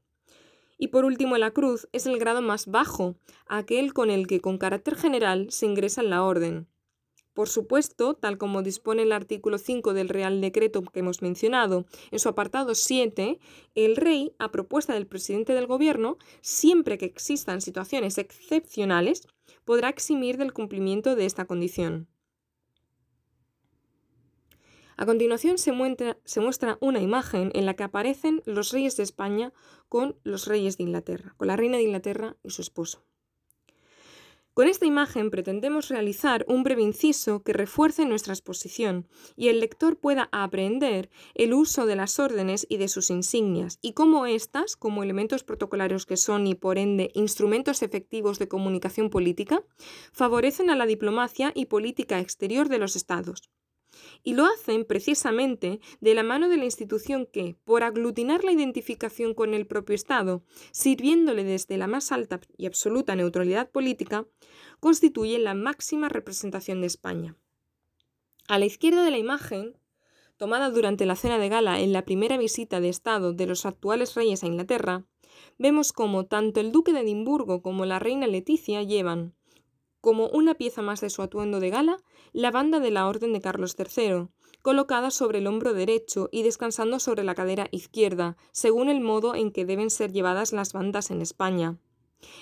Y 0.78 0.88
por 0.88 1.06
último, 1.06 1.38
la 1.38 1.52
cruz 1.52 1.88
es 1.92 2.06
el 2.06 2.20
grado 2.20 2.42
más 2.42 2.68
bajo, 2.68 3.16
aquel 3.48 3.94
con 3.94 4.10
el 4.10 4.28
que 4.28 4.42
con 4.42 4.58
carácter 4.58 4.96
general 4.96 5.48
se 5.50 5.66
ingresa 5.66 6.02
en 6.02 6.10
la 6.10 6.24
orden. 6.24 6.68
Por 7.34 7.50
supuesto, 7.50 8.14
tal 8.14 8.38
como 8.38 8.62
dispone 8.62 9.02
el 9.02 9.12
artículo 9.12 9.58
5 9.58 9.94
del 9.94 10.10
Real 10.10 10.40
Decreto 10.40 10.84
que 10.84 11.00
hemos 11.00 11.24
mencionado, 11.24 11.86
en 12.12 12.20
su 12.20 12.30
apartado 12.30 12.76
7, 12.76 13.40
el 13.74 13.96
rey, 13.96 14.36
a 14.38 14.52
propuesta 14.52 14.94
del 14.94 15.08
presidente 15.08 15.54
del 15.54 15.66
Gobierno, 15.66 16.18
siempre 16.42 17.00
que 17.00 17.06
existan 17.06 17.62
situaciones 17.62 18.20
excepcionales, 18.20 19.28
podrá 19.66 19.90
eximir 19.90 20.38
del 20.38 20.54
cumplimiento 20.54 21.16
de 21.16 21.26
esta 21.26 21.46
condición. 21.46 22.08
A 24.96 25.06
continuación 25.06 25.58
se 25.58 25.72
muestra, 25.72 26.78
una 26.80 27.02
imagen 27.02 27.52
en 27.56 27.66
la 27.66 27.74
que 27.76 27.84
aparecen 27.84 28.44
los 28.46 28.72
reyes 28.72 28.96
de 28.96 29.04
España 29.04 29.52
con 29.90 30.16
los 30.24 30.46
reyes 30.46 30.78
de 30.78 30.84
Inglaterra, 30.84 31.34
con 31.38 31.48
la 31.48 31.56
reina 31.56 31.78
de 31.78 31.84
Inglaterra 31.84 32.38
y 32.44 32.52
su 32.52 32.62
esposo. 32.62 33.04
Con 34.54 34.68
esta 34.68 34.86
imagen 34.86 35.32
pretendemos 35.32 35.90
realizar 35.90 36.46
un 36.48 36.62
breve 36.62 36.84
inciso 36.84 37.42
que 37.42 37.54
refuerce 37.54 38.06
nuestra 38.06 38.36
exposición 38.36 39.08
y 39.36 39.48
el 39.48 39.60
lector 39.60 39.98
pueda 39.98 40.30
aprender 40.32 41.10
el 41.34 41.56
uso 41.56 41.88
de 41.88 41.96
las 41.96 42.20
órdenes 42.20 42.68
y 42.70 42.78
de 42.78 42.88
sus 42.88 43.10
insignias 43.10 43.80
y 43.82 43.94
cómo 43.94 44.28
éstas, 44.28 44.76
como 44.76 45.02
elementos 45.02 45.44
protocolarios 45.44 46.06
que 46.06 46.18
son 46.18 46.46
y 46.46 46.54
por 46.54 46.78
ende 46.78 47.10
instrumentos 47.16 47.82
efectivos 47.82 48.38
de 48.38 48.48
comunicación 48.48 49.10
política, 49.10 49.64
favorecen 50.12 50.70
a 50.70 50.76
la 50.76 50.86
diplomacia 50.86 51.52
y 51.56 51.66
política 51.66 52.20
exterior 52.20 52.70
de 52.70 52.78
los 52.78 52.96
estados 52.96 53.50
y 54.24 54.34
lo 54.34 54.46
hacen 54.46 54.86
precisamente 54.86 55.80
de 56.02 56.14
la 56.14 56.24
mano 56.24 56.50
de 56.50 56.58
la 56.58 56.66
institución 56.66 57.26
que, 57.26 57.56
por 57.64 57.84
aglutinar 57.84 58.44
la 58.44 58.52
identificación 58.52 59.34
con 59.34 59.54
el 59.54 59.66
propio 59.66 59.96
Estado, 59.96 60.44
sirviéndole 60.72 61.44
desde 61.44 61.78
la 61.78 61.88
más 61.88 62.12
alta 62.12 62.40
y 62.58 62.66
absoluta 62.66 63.16
neutralidad 63.16 63.70
política, 63.70 64.26
constituye 64.80 65.40
la 65.40 65.54
máxima 65.54 66.10
representación 66.10 66.82
de 66.82 66.88
España. 66.88 67.36
A 68.48 68.60
la 68.60 68.66
izquierda 68.66 69.04
de 69.04 69.12
la 69.12 69.18
imagen, 69.18 69.78
tomada 70.38 70.70
durante 70.70 71.06
la 71.06 71.16
cena 71.16 71.38
de 71.38 71.50
gala 71.50 71.80
en 71.80 71.94
la 71.94 72.04
primera 72.04 72.38
visita 72.38 72.82
de 72.82 72.90
Estado 72.90 73.34
de 73.34 73.46
los 73.46 73.66
actuales 73.66 74.16
reyes 74.16 74.44
a 74.44 74.48
Inglaterra, 74.48 75.06
vemos 75.58 75.94
como 75.94 76.26
tanto 76.26 76.60
el 76.60 76.72
duque 76.72 76.94
de 76.94 77.02
Edimburgo 77.02 77.62
como 77.62 77.86
la 77.86 78.00
reina 78.00 78.28
Leticia 78.28 78.84
llevan, 78.84 79.36
como 80.04 80.28
una 80.28 80.56
pieza 80.56 80.82
más 80.82 81.00
de 81.00 81.10
su 81.10 81.22
atuendo 81.22 81.62
de 81.62 81.70
gala, 81.70 81.98
la 82.34 82.52
banda 82.52 82.82
de 82.82 82.92
la 82.92 83.08
Orden 83.08 83.32
de 83.32 83.40
Carlos 83.40 83.78
III, 83.80 84.28
colocada 84.62 85.12
sobre 85.12 85.38
el 85.38 85.48
hombro 85.48 85.74
derecho 85.74 86.28
y 86.30 86.44
descansando 86.44 87.00
sobre 87.00 87.24
la 87.24 87.36
cadera 87.36 87.70
izquierda, 87.72 88.36
según 88.52 88.90
el 88.90 89.00
modo 89.00 89.34
en 89.34 89.50
que 89.54 89.64
deben 89.64 89.90
ser 89.90 90.12
llevadas 90.12 90.52
las 90.52 90.74
bandas 90.74 91.10
en 91.10 91.22
España. 91.22 91.78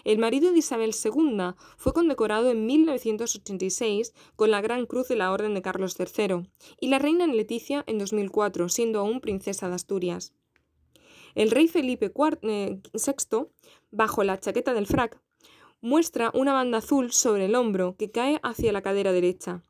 El 0.03 0.17
marido 0.17 0.51
de 0.51 0.57
Isabel 0.57 0.95
II 1.05 1.53
fue 1.77 1.93
condecorado 1.93 2.49
en 2.49 2.65
1986 2.65 4.15
con 4.35 4.49
la 4.49 4.61
Gran 4.61 4.87
Cruz 4.87 5.07
de 5.07 5.17
la 5.17 5.31
Orden 5.31 5.53
de 5.53 5.61
Carlos 5.61 5.95
III 5.99 6.49
y 6.79 6.87
la 6.87 6.97
reina 6.97 7.27
Leticia 7.27 7.83
en 7.85 7.99
2004, 7.99 8.69
siendo 8.69 9.01
aún 9.01 9.21
princesa 9.21 9.69
de 9.69 9.75
Asturias. 9.75 10.33
El 11.35 11.51
rey 11.51 11.67
Felipe 11.67 12.11
VI, 12.11 12.49
eh, 12.49 12.81
bajo 13.91 14.23
la 14.23 14.39
chaqueta 14.39 14.73
del 14.73 14.87
frac, 14.87 15.21
muestra 15.81 16.31
una 16.33 16.53
banda 16.53 16.77
azul 16.77 17.11
sobre 17.11 17.45
el 17.45 17.55
hombro 17.55 17.95
que 17.97 18.11
cae 18.11 18.39
hacia 18.43 18.71
la 18.71 18.81
cadera 18.81 19.11
derecha. 19.11 19.63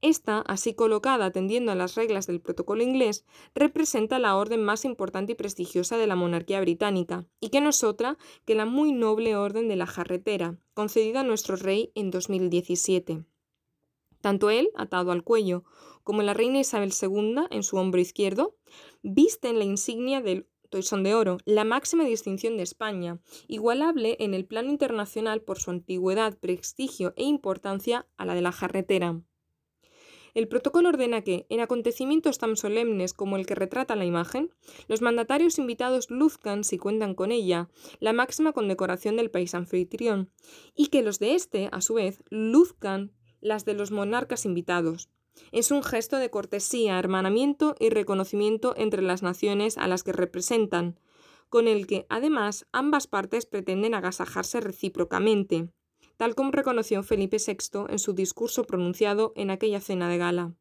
Esta, 0.00 0.38
así 0.42 0.74
colocada 0.74 1.26
atendiendo 1.26 1.72
a 1.72 1.74
las 1.74 1.96
reglas 1.96 2.28
del 2.28 2.40
protocolo 2.40 2.84
inglés, 2.84 3.24
representa 3.54 4.20
la 4.20 4.36
orden 4.36 4.62
más 4.62 4.84
importante 4.84 5.32
y 5.32 5.34
prestigiosa 5.34 5.96
de 5.96 6.06
la 6.06 6.14
monarquía 6.14 6.60
británica, 6.60 7.26
y 7.40 7.48
que 7.48 7.60
no 7.60 7.70
es 7.70 7.82
otra 7.82 8.16
que 8.44 8.54
la 8.54 8.64
muy 8.64 8.92
noble 8.92 9.34
Orden 9.34 9.66
de 9.66 9.74
la 9.74 9.86
Jarretera, 9.86 10.56
concedida 10.74 11.20
a 11.20 11.24
nuestro 11.24 11.56
rey 11.56 11.90
en 11.96 12.12
2017. 12.12 13.24
Tanto 14.20 14.50
él, 14.50 14.70
atado 14.76 15.10
al 15.10 15.24
cuello, 15.24 15.64
como 16.04 16.22
la 16.22 16.34
reina 16.34 16.60
Isabel 16.60 16.92
II 17.00 17.46
en 17.50 17.62
su 17.64 17.76
hombro 17.76 18.00
izquierdo, 18.00 18.54
visten 19.02 19.58
la 19.58 19.64
insignia 19.64 20.20
del 20.20 20.46
Toisón 20.68 21.02
de 21.02 21.14
Oro, 21.14 21.38
la 21.44 21.64
máxima 21.64 22.04
distinción 22.04 22.56
de 22.56 22.62
España, 22.62 23.20
igualable 23.46 24.16
en 24.20 24.34
el 24.34 24.44
plano 24.44 24.70
internacional 24.70 25.40
por 25.40 25.58
su 25.58 25.70
antigüedad, 25.70 26.38
prestigio 26.38 27.14
e 27.16 27.24
importancia 27.24 28.06
a 28.16 28.24
la 28.24 28.34
de 28.34 28.42
la 28.42 28.52
jarretera. 28.52 29.20
El 30.34 30.46
protocolo 30.46 30.90
ordena 30.90 31.22
que, 31.22 31.46
en 31.48 31.60
acontecimientos 31.60 32.38
tan 32.38 32.56
solemnes 32.56 33.12
como 33.12 33.36
el 33.36 33.46
que 33.46 33.54
retrata 33.54 33.96
la 33.96 34.04
imagen, 34.04 34.54
los 34.86 35.00
mandatarios 35.02 35.58
invitados 35.58 36.10
luzcan, 36.10 36.64
si 36.64 36.78
cuentan 36.78 37.14
con 37.14 37.32
ella, 37.32 37.68
la 37.98 38.12
máxima 38.12 38.52
condecoración 38.52 39.16
del 39.16 39.30
país 39.30 39.54
anfitrión, 39.54 40.30
y 40.76 40.88
que 40.88 41.02
los 41.02 41.18
de 41.18 41.34
éste, 41.34 41.68
a 41.72 41.80
su 41.80 41.94
vez, 41.94 42.22
luzcan 42.30 43.12
las 43.40 43.64
de 43.64 43.74
los 43.74 43.90
monarcas 43.90 44.44
invitados. 44.44 45.08
Es 45.52 45.70
un 45.70 45.82
gesto 45.82 46.16
de 46.18 46.30
cortesía, 46.30 46.98
hermanamiento 46.98 47.74
y 47.78 47.90
reconocimiento 47.90 48.74
entre 48.76 49.02
las 49.02 49.22
naciones 49.22 49.78
a 49.78 49.86
las 49.88 50.02
que 50.02 50.12
representan, 50.12 50.98
con 51.48 51.68
el 51.68 51.86
que, 51.86 52.06
además, 52.08 52.66
ambas 52.72 53.06
partes 53.06 53.46
pretenden 53.46 53.94
agasajarse 53.94 54.60
recíprocamente, 54.60 55.68
tal 56.16 56.34
como 56.34 56.50
reconoció 56.50 57.02
Felipe 57.02 57.38
VI 57.44 57.86
en 57.88 57.98
su 57.98 58.12
discurso 58.12 58.64
pronunciado 58.64 59.32
en 59.36 59.50
aquella 59.50 59.80
cena 59.80 60.08
de 60.08 60.18
gala. 60.18 60.54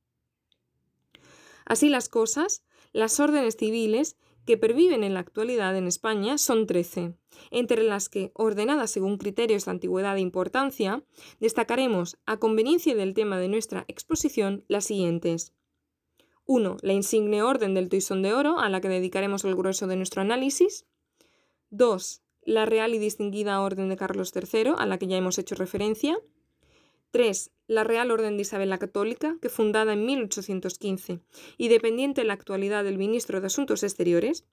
Así 1.66 1.90
las 1.90 2.08
cosas, 2.08 2.64
las 2.94 3.20
órdenes 3.20 3.58
civiles 3.58 4.16
que 4.48 4.58
perviven 4.58 5.04
en 5.04 5.14
la 5.14 5.20
actualidad 5.20 5.78
en 5.78 5.86
España 5.86 6.40
son 6.40 6.66
trece, 6.66 7.14
entre 7.52 7.84
las 7.84 8.10
que, 8.10 8.32
ordenadas 8.34 8.90
según 8.90 9.20
criterios 9.20 9.66
de 9.66 9.72
antigüedad 9.72 10.18
e 10.18 10.22
importancia, 10.22 11.04
destacaremos, 11.40 12.18
a 12.26 12.38
conveniencia 12.38 12.96
del 12.96 13.14
tema 13.14 13.38
de 13.38 13.50
nuestra 13.50 13.86
exposición, 13.88 14.66
las 14.68 14.86
siguientes. 14.86 15.54
1. 16.46 16.78
La 16.82 16.94
insigne 16.94 17.44
Orden 17.44 17.76
del 17.76 17.90
Toisón 17.90 18.24
de 18.24 18.34
Oro, 18.34 18.60
a 18.60 18.70
la 18.70 18.82
que 18.82 18.90
dedicaremos 18.90 19.44
el 19.44 19.56
grueso 19.56 19.86
de 19.86 19.98
nuestro 19.98 20.24
análisis. 20.24 20.88
2 21.70 22.24
la 22.48 22.66
Real 22.66 22.96
y 22.96 22.98
Distinguida 22.98 23.60
Orden 23.60 23.90
de 23.90 23.98
Carlos 23.98 24.32
III, 24.34 24.72
a 24.78 24.86
la 24.86 24.98
que 24.98 25.08
ya 25.08 25.18
hemos 25.18 25.38
hecho 25.38 25.54
referencia. 25.56 26.18
3. 27.18 27.50
La 27.66 27.84
Real 27.84 28.12
Orden 28.12 28.38
de 28.38 28.44
Isabel 28.44 28.70
la 28.70 28.78
Católica, 28.78 29.40
que 29.42 29.50
fundada 29.50 29.94
en 29.94 30.06
1815 30.06 31.20
y 31.58 31.68
dependiente 31.68 32.22
en 32.22 32.28
la 32.28 32.36
actualidad 32.36 32.84
del 32.84 33.00
Ministro 33.00 33.42
de 33.42 33.48
Asuntos 33.48 33.82
Exteriores, 33.82 34.46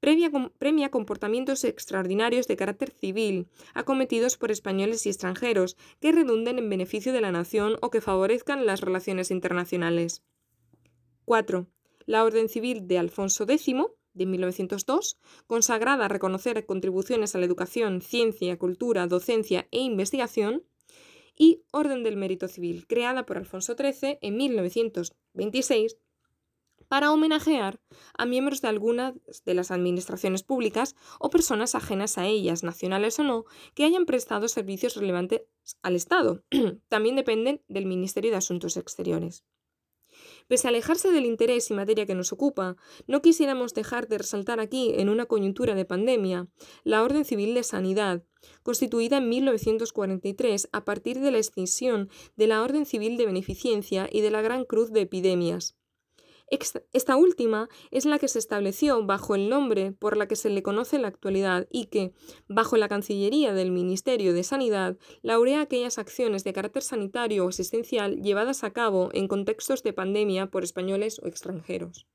premia 0.00 0.90
comportamientos 0.90 1.64
extraordinarios 1.64 2.46
de 2.46 2.56
carácter 2.56 2.90
civil, 2.90 3.48
acometidos 3.72 4.36
por 4.36 4.50
españoles 4.50 5.06
y 5.06 5.08
extranjeros, 5.08 5.78
que 5.98 6.12
redunden 6.12 6.58
en 6.58 6.68
beneficio 6.68 7.14
de 7.14 7.22
la 7.22 7.32
nación 7.32 7.78
o 7.80 7.88
que 7.88 8.02
favorezcan 8.02 8.66
las 8.66 8.82
relaciones 8.82 9.30
internacionales. 9.30 10.22
4. 11.24 11.68
La 12.04 12.22
Orden 12.22 12.50
Civil 12.50 12.86
de 12.86 12.98
Alfonso 12.98 13.44
X, 13.48 13.74
de 14.12 14.26
1902, 14.26 15.18
consagrada 15.46 16.04
a 16.04 16.08
reconocer 16.08 16.66
contribuciones 16.66 17.34
a 17.34 17.38
la 17.38 17.46
educación, 17.46 18.02
ciencia, 18.02 18.58
cultura, 18.58 19.06
docencia 19.06 19.68
e 19.70 19.78
investigación, 19.78 20.64
y 21.40 21.64
Orden 21.72 22.02
del 22.02 22.18
Mérito 22.18 22.48
Civil, 22.48 22.86
creada 22.86 23.24
por 23.24 23.38
Alfonso 23.38 23.74
XIII 23.74 24.18
en 24.20 24.36
1926 24.36 25.96
para 26.86 27.10
homenajear 27.12 27.80
a 28.18 28.26
miembros 28.26 28.60
de 28.60 28.68
algunas 28.68 29.14
de 29.46 29.54
las 29.54 29.70
administraciones 29.70 30.42
públicas 30.42 30.96
o 31.18 31.30
personas 31.30 31.74
ajenas 31.74 32.18
a 32.18 32.26
ellas, 32.26 32.62
nacionales 32.62 33.18
o 33.20 33.24
no, 33.24 33.46
que 33.74 33.84
hayan 33.84 34.04
prestado 34.04 34.48
servicios 34.48 34.96
relevantes 34.96 35.40
al 35.80 35.96
Estado. 35.96 36.44
También 36.90 37.16
dependen 37.16 37.62
del 37.68 37.86
Ministerio 37.86 38.30
de 38.30 38.36
Asuntos 38.36 38.76
Exteriores. 38.76 39.42
Pese 40.50 40.66
a 40.66 40.70
alejarse 40.70 41.12
del 41.12 41.26
interés 41.26 41.70
y 41.70 41.74
materia 41.74 42.06
que 42.06 42.16
nos 42.16 42.32
ocupa, 42.32 42.76
no 43.06 43.22
quisiéramos 43.22 43.72
dejar 43.72 44.08
de 44.08 44.18
resaltar 44.18 44.58
aquí, 44.58 44.94
en 44.96 45.08
una 45.08 45.26
coyuntura 45.26 45.76
de 45.76 45.84
pandemia, 45.84 46.48
la 46.82 47.04
Orden 47.04 47.24
Civil 47.24 47.54
de 47.54 47.62
Sanidad, 47.62 48.24
constituida 48.64 49.18
en 49.18 49.28
1943 49.28 50.68
a 50.72 50.84
partir 50.84 51.20
de 51.20 51.30
la 51.30 51.38
extinción 51.38 52.10
de 52.34 52.48
la 52.48 52.62
Orden 52.64 52.84
Civil 52.84 53.16
de 53.16 53.26
Beneficencia 53.26 54.08
y 54.10 54.22
de 54.22 54.32
la 54.32 54.42
Gran 54.42 54.64
Cruz 54.64 54.90
de 54.90 55.02
Epidemias. 55.02 55.76
Esta 56.50 57.16
última 57.16 57.68
es 57.92 58.06
la 58.06 58.18
que 58.18 58.26
se 58.26 58.40
estableció 58.40 59.06
bajo 59.06 59.36
el 59.36 59.48
nombre 59.48 59.92
por 59.92 60.16
la 60.16 60.26
que 60.26 60.34
se 60.34 60.50
le 60.50 60.64
conoce 60.64 60.96
en 60.96 61.02
la 61.02 61.08
actualidad 61.08 61.68
y 61.70 61.86
que, 61.86 62.12
bajo 62.48 62.76
la 62.76 62.88
Cancillería 62.88 63.54
del 63.54 63.70
Ministerio 63.70 64.34
de 64.34 64.42
Sanidad, 64.42 64.98
laurea 65.22 65.60
aquellas 65.60 65.98
acciones 65.98 66.42
de 66.42 66.52
carácter 66.52 66.82
sanitario 66.82 67.46
o 67.46 67.50
asistencial 67.50 68.20
llevadas 68.20 68.64
a 68.64 68.72
cabo 68.72 69.10
en 69.12 69.28
contextos 69.28 69.84
de 69.84 69.92
pandemia 69.92 70.50
por 70.50 70.64
españoles 70.64 71.20
o 71.22 71.28
extranjeros. 71.28 72.08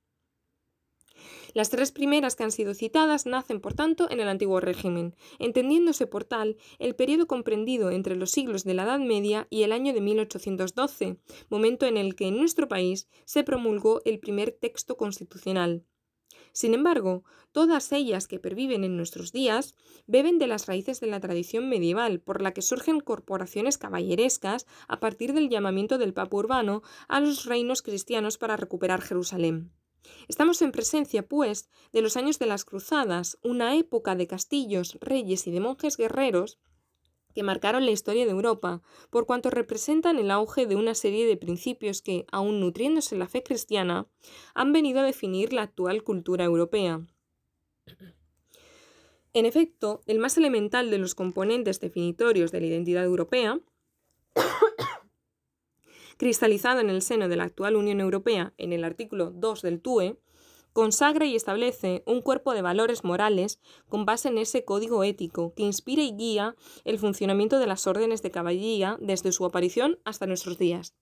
Las 1.55 1.69
tres 1.69 1.93
primeras 1.93 2.35
que 2.35 2.43
han 2.43 2.51
sido 2.51 2.73
citadas 2.73 3.25
nacen, 3.25 3.61
por 3.61 3.73
tanto, 3.73 4.11
en 4.11 4.19
el 4.19 4.27
antiguo 4.27 4.59
régimen, 4.59 5.15
entendiéndose 5.39 6.05
por 6.05 6.25
tal 6.25 6.57
el 6.79 6.95
periodo 6.95 7.27
comprendido 7.27 7.91
entre 7.91 8.17
los 8.17 8.31
siglos 8.31 8.65
de 8.65 8.73
la 8.73 8.83
Edad 8.83 8.99
Media 8.99 9.47
y 9.49 9.63
el 9.63 9.71
año 9.71 9.93
de 9.93 10.01
1812, 10.01 11.15
momento 11.47 11.85
en 11.85 11.95
el 11.95 12.15
que 12.15 12.27
en 12.27 12.35
nuestro 12.35 12.67
país 12.67 13.07
se 13.23 13.45
promulgó 13.45 14.01
el 14.03 14.19
primer 14.19 14.51
texto 14.51 14.97
constitucional. 14.97 15.85
Sin 16.51 16.73
embargo, 16.73 17.23
todas 17.53 17.89
ellas 17.93 18.27
que 18.27 18.37
perviven 18.37 18.83
en 18.83 18.97
nuestros 18.97 19.31
días 19.31 19.75
beben 20.07 20.39
de 20.39 20.47
las 20.47 20.65
raíces 20.65 20.99
de 20.99 21.07
la 21.07 21.21
tradición 21.21 21.69
medieval, 21.69 22.19
por 22.19 22.41
la 22.41 22.51
que 22.51 22.61
surgen 22.61 22.99
corporaciones 22.99 23.77
caballerescas 23.77 24.67
a 24.89 24.99
partir 24.99 25.31
del 25.31 25.47
llamamiento 25.47 25.97
del 25.97 26.13
Papa 26.13 26.35
Urbano 26.35 26.81
a 27.07 27.21
los 27.21 27.45
reinos 27.45 27.81
cristianos 27.81 28.37
para 28.37 28.57
recuperar 28.57 29.01
Jerusalén. 29.01 29.71
Estamos 30.27 30.61
en 30.61 30.71
presencia, 30.71 31.27
pues, 31.27 31.69
de 31.91 32.01
los 32.01 32.17
años 32.17 32.39
de 32.39 32.45
las 32.45 32.65
cruzadas, 32.65 33.37
una 33.43 33.75
época 33.75 34.15
de 34.15 34.27
castillos, 34.27 34.97
reyes 35.01 35.47
y 35.47 35.51
de 35.51 35.59
monjes 35.59 35.97
guerreros 35.97 36.59
que 37.35 37.43
marcaron 37.43 37.85
la 37.85 37.91
historia 37.91 38.25
de 38.25 38.31
Europa, 38.31 38.81
por 39.09 39.25
cuanto 39.25 39.49
representan 39.49 40.17
el 40.17 40.31
auge 40.31 40.65
de 40.65 40.77
una 40.77 40.95
serie 40.95 41.27
de 41.27 41.35
principios 41.35 42.01
que, 42.01 42.25
aun 42.31 42.61
nutriéndose 42.61 43.17
la 43.17 43.27
fe 43.27 43.43
cristiana, 43.43 44.07
han 44.53 44.71
venido 44.71 45.01
a 45.01 45.03
definir 45.03 45.51
la 45.51 45.63
actual 45.63 46.01
cultura 46.03 46.45
europea. 46.45 47.05
En 49.33 49.45
efecto, 49.45 50.01
el 50.07 50.19
más 50.19 50.37
elemental 50.37 50.89
de 50.89 50.97
los 50.97 51.13
componentes 51.13 51.81
definitorios 51.81 52.53
de 52.53 52.61
la 52.61 52.67
identidad 52.67 53.03
europea 53.03 53.59
cristalizado 56.17 56.79
en 56.79 56.89
el 56.89 57.01
seno 57.01 57.27
de 57.27 57.35
la 57.35 57.43
actual 57.43 57.75
Unión 57.75 57.99
Europea 57.99 58.53
en 58.57 58.73
el 58.73 58.83
artículo 58.83 59.31
2 59.31 59.61
del 59.61 59.81
TUE, 59.81 60.17
consagra 60.73 61.25
y 61.25 61.35
establece 61.35 62.03
un 62.05 62.21
cuerpo 62.21 62.53
de 62.53 62.61
valores 62.61 63.05
morales 63.05 63.61
con 63.87 64.05
base 64.05 64.27
en 64.27 64.37
ese 64.37 64.65
código 64.65 65.03
ético 65.05 65.53
que 65.55 65.63
inspira 65.63 66.03
y 66.03 66.11
guía 66.15 66.55
el 66.83 66.99
funcionamiento 66.99 67.59
de 67.59 67.67
las 67.67 67.87
órdenes 67.87 68.21
de 68.21 68.31
caballería 68.31 68.97
desde 68.99 69.31
su 69.31 69.45
aparición 69.45 69.99
hasta 70.03 70.27
nuestros 70.27 70.57
días. 70.57 70.93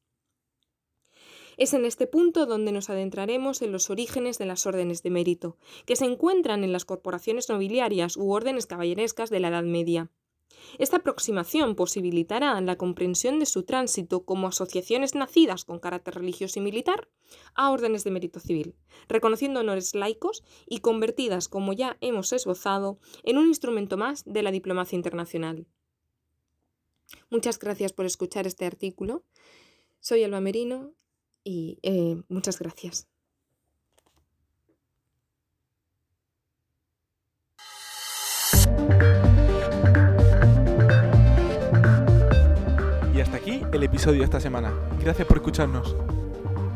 Es 1.57 1.73
en 1.73 1.85
este 1.85 2.07
punto 2.07 2.45
donde 2.45 2.71
nos 2.71 2.89
adentraremos 2.89 3.61
en 3.61 3.71
los 3.71 3.89
orígenes 3.89 4.37
de 4.37 4.45
las 4.45 4.65
órdenes 4.65 5.03
de 5.03 5.09
mérito, 5.09 5.57
que 5.85 5.95
se 5.95 6.05
encuentran 6.05 6.63
en 6.63 6.71
las 6.71 6.85
corporaciones 6.85 7.49
nobiliarias 7.49 8.17
u 8.17 8.31
órdenes 8.31 8.65
caballerescas 8.65 9.29
de 9.29 9.39
la 9.39 9.49
Edad 9.49 9.63
Media. 9.63 10.11
Esta 10.79 10.97
aproximación 10.97 11.75
posibilitará 11.75 12.59
la 12.61 12.77
comprensión 12.77 13.39
de 13.39 13.45
su 13.45 13.63
tránsito 13.63 14.25
como 14.25 14.47
asociaciones 14.47 15.15
nacidas 15.15 15.65
con 15.65 15.79
carácter 15.79 16.15
religioso 16.15 16.59
y 16.59 16.63
militar 16.63 17.09
a 17.53 17.71
órdenes 17.71 18.03
de 18.03 18.11
mérito 18.11 18.39
civil, 18.39 18.75
reconociendo 19.07 19.59
honores 19.59 19.95
laicos 19.95 20.43
y 20.67 20.79
convertidas, 20.79 21.47
como 21.47 21.73
ya 21.73 21.97
hemos 22.01 22.33
esbozado, 22.33 22.99
en 23.23 23.37
un 23.37 23.47
instrumento 23.47 23.97
más 23.97 24.23
de 24.25 24.43
la 24.43 24.51
diplomacia 24.51 24.95
internacional. 24.95 25.67
Muchas 27.29 27.59
gracias 27.59 27.93
por 27.93 28.05
escuchar 28.05 28.47
este 28.47 28.65
artículo. 28.65 29.23
Soy 29.99 30.23
Alba 30.23 30.41
Merino 30.41 30.93
y 31.43 31.79
eh, 31.83 32.21
muchas 32.27 32.59
gracias. 32.59 33.07
El 43.45 43.83
episodio 43.83 44.19
de 44.19 44.25
esta 44.25 44.39
semana. 44.39 44.71
Gracias 45.01 45.27
por 45.27 45.37
escucharnos. 45.37 45.95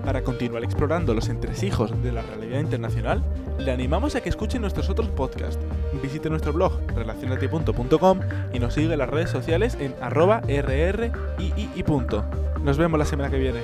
Para 0.03 0.21
continuar 0.21 0.63
explorando 0.65 1.13
los 1.13 1.29
entresijos 1.29 1.91
de 2.03 2.11
la 2.11 2.21
realidad 2.21 2.59
internacional, 2.59 3.23
le 3.57 3.71
animamos 3.71 4.15
a 4.15 4.21
que 4.21 4.27
escuche 4.27 4.59
nuestros 4.59 4.89
otros 4.89 5.07
podcasts. 5.09 5.63
Visite 6.01 6.29
nuestro 6.29 6.51
blog 6.51 6.73
relacionate.com 6.93 8.19
y 8.53 8.59
nos 8.59 8.73
siga 8.73 8.93
en 8.93 8.99
las 8.99 9.09
redes 9.09 9.29
sociales 9.29 9.77
en 9.79 9.95
arroba. 10.01 10.41
Nos 12.63 12.77
vemos 12.77 12.99
la 12.99 13.05
semana 13.05 13.29
que 13.29 13.37
viene. 13.37 13.61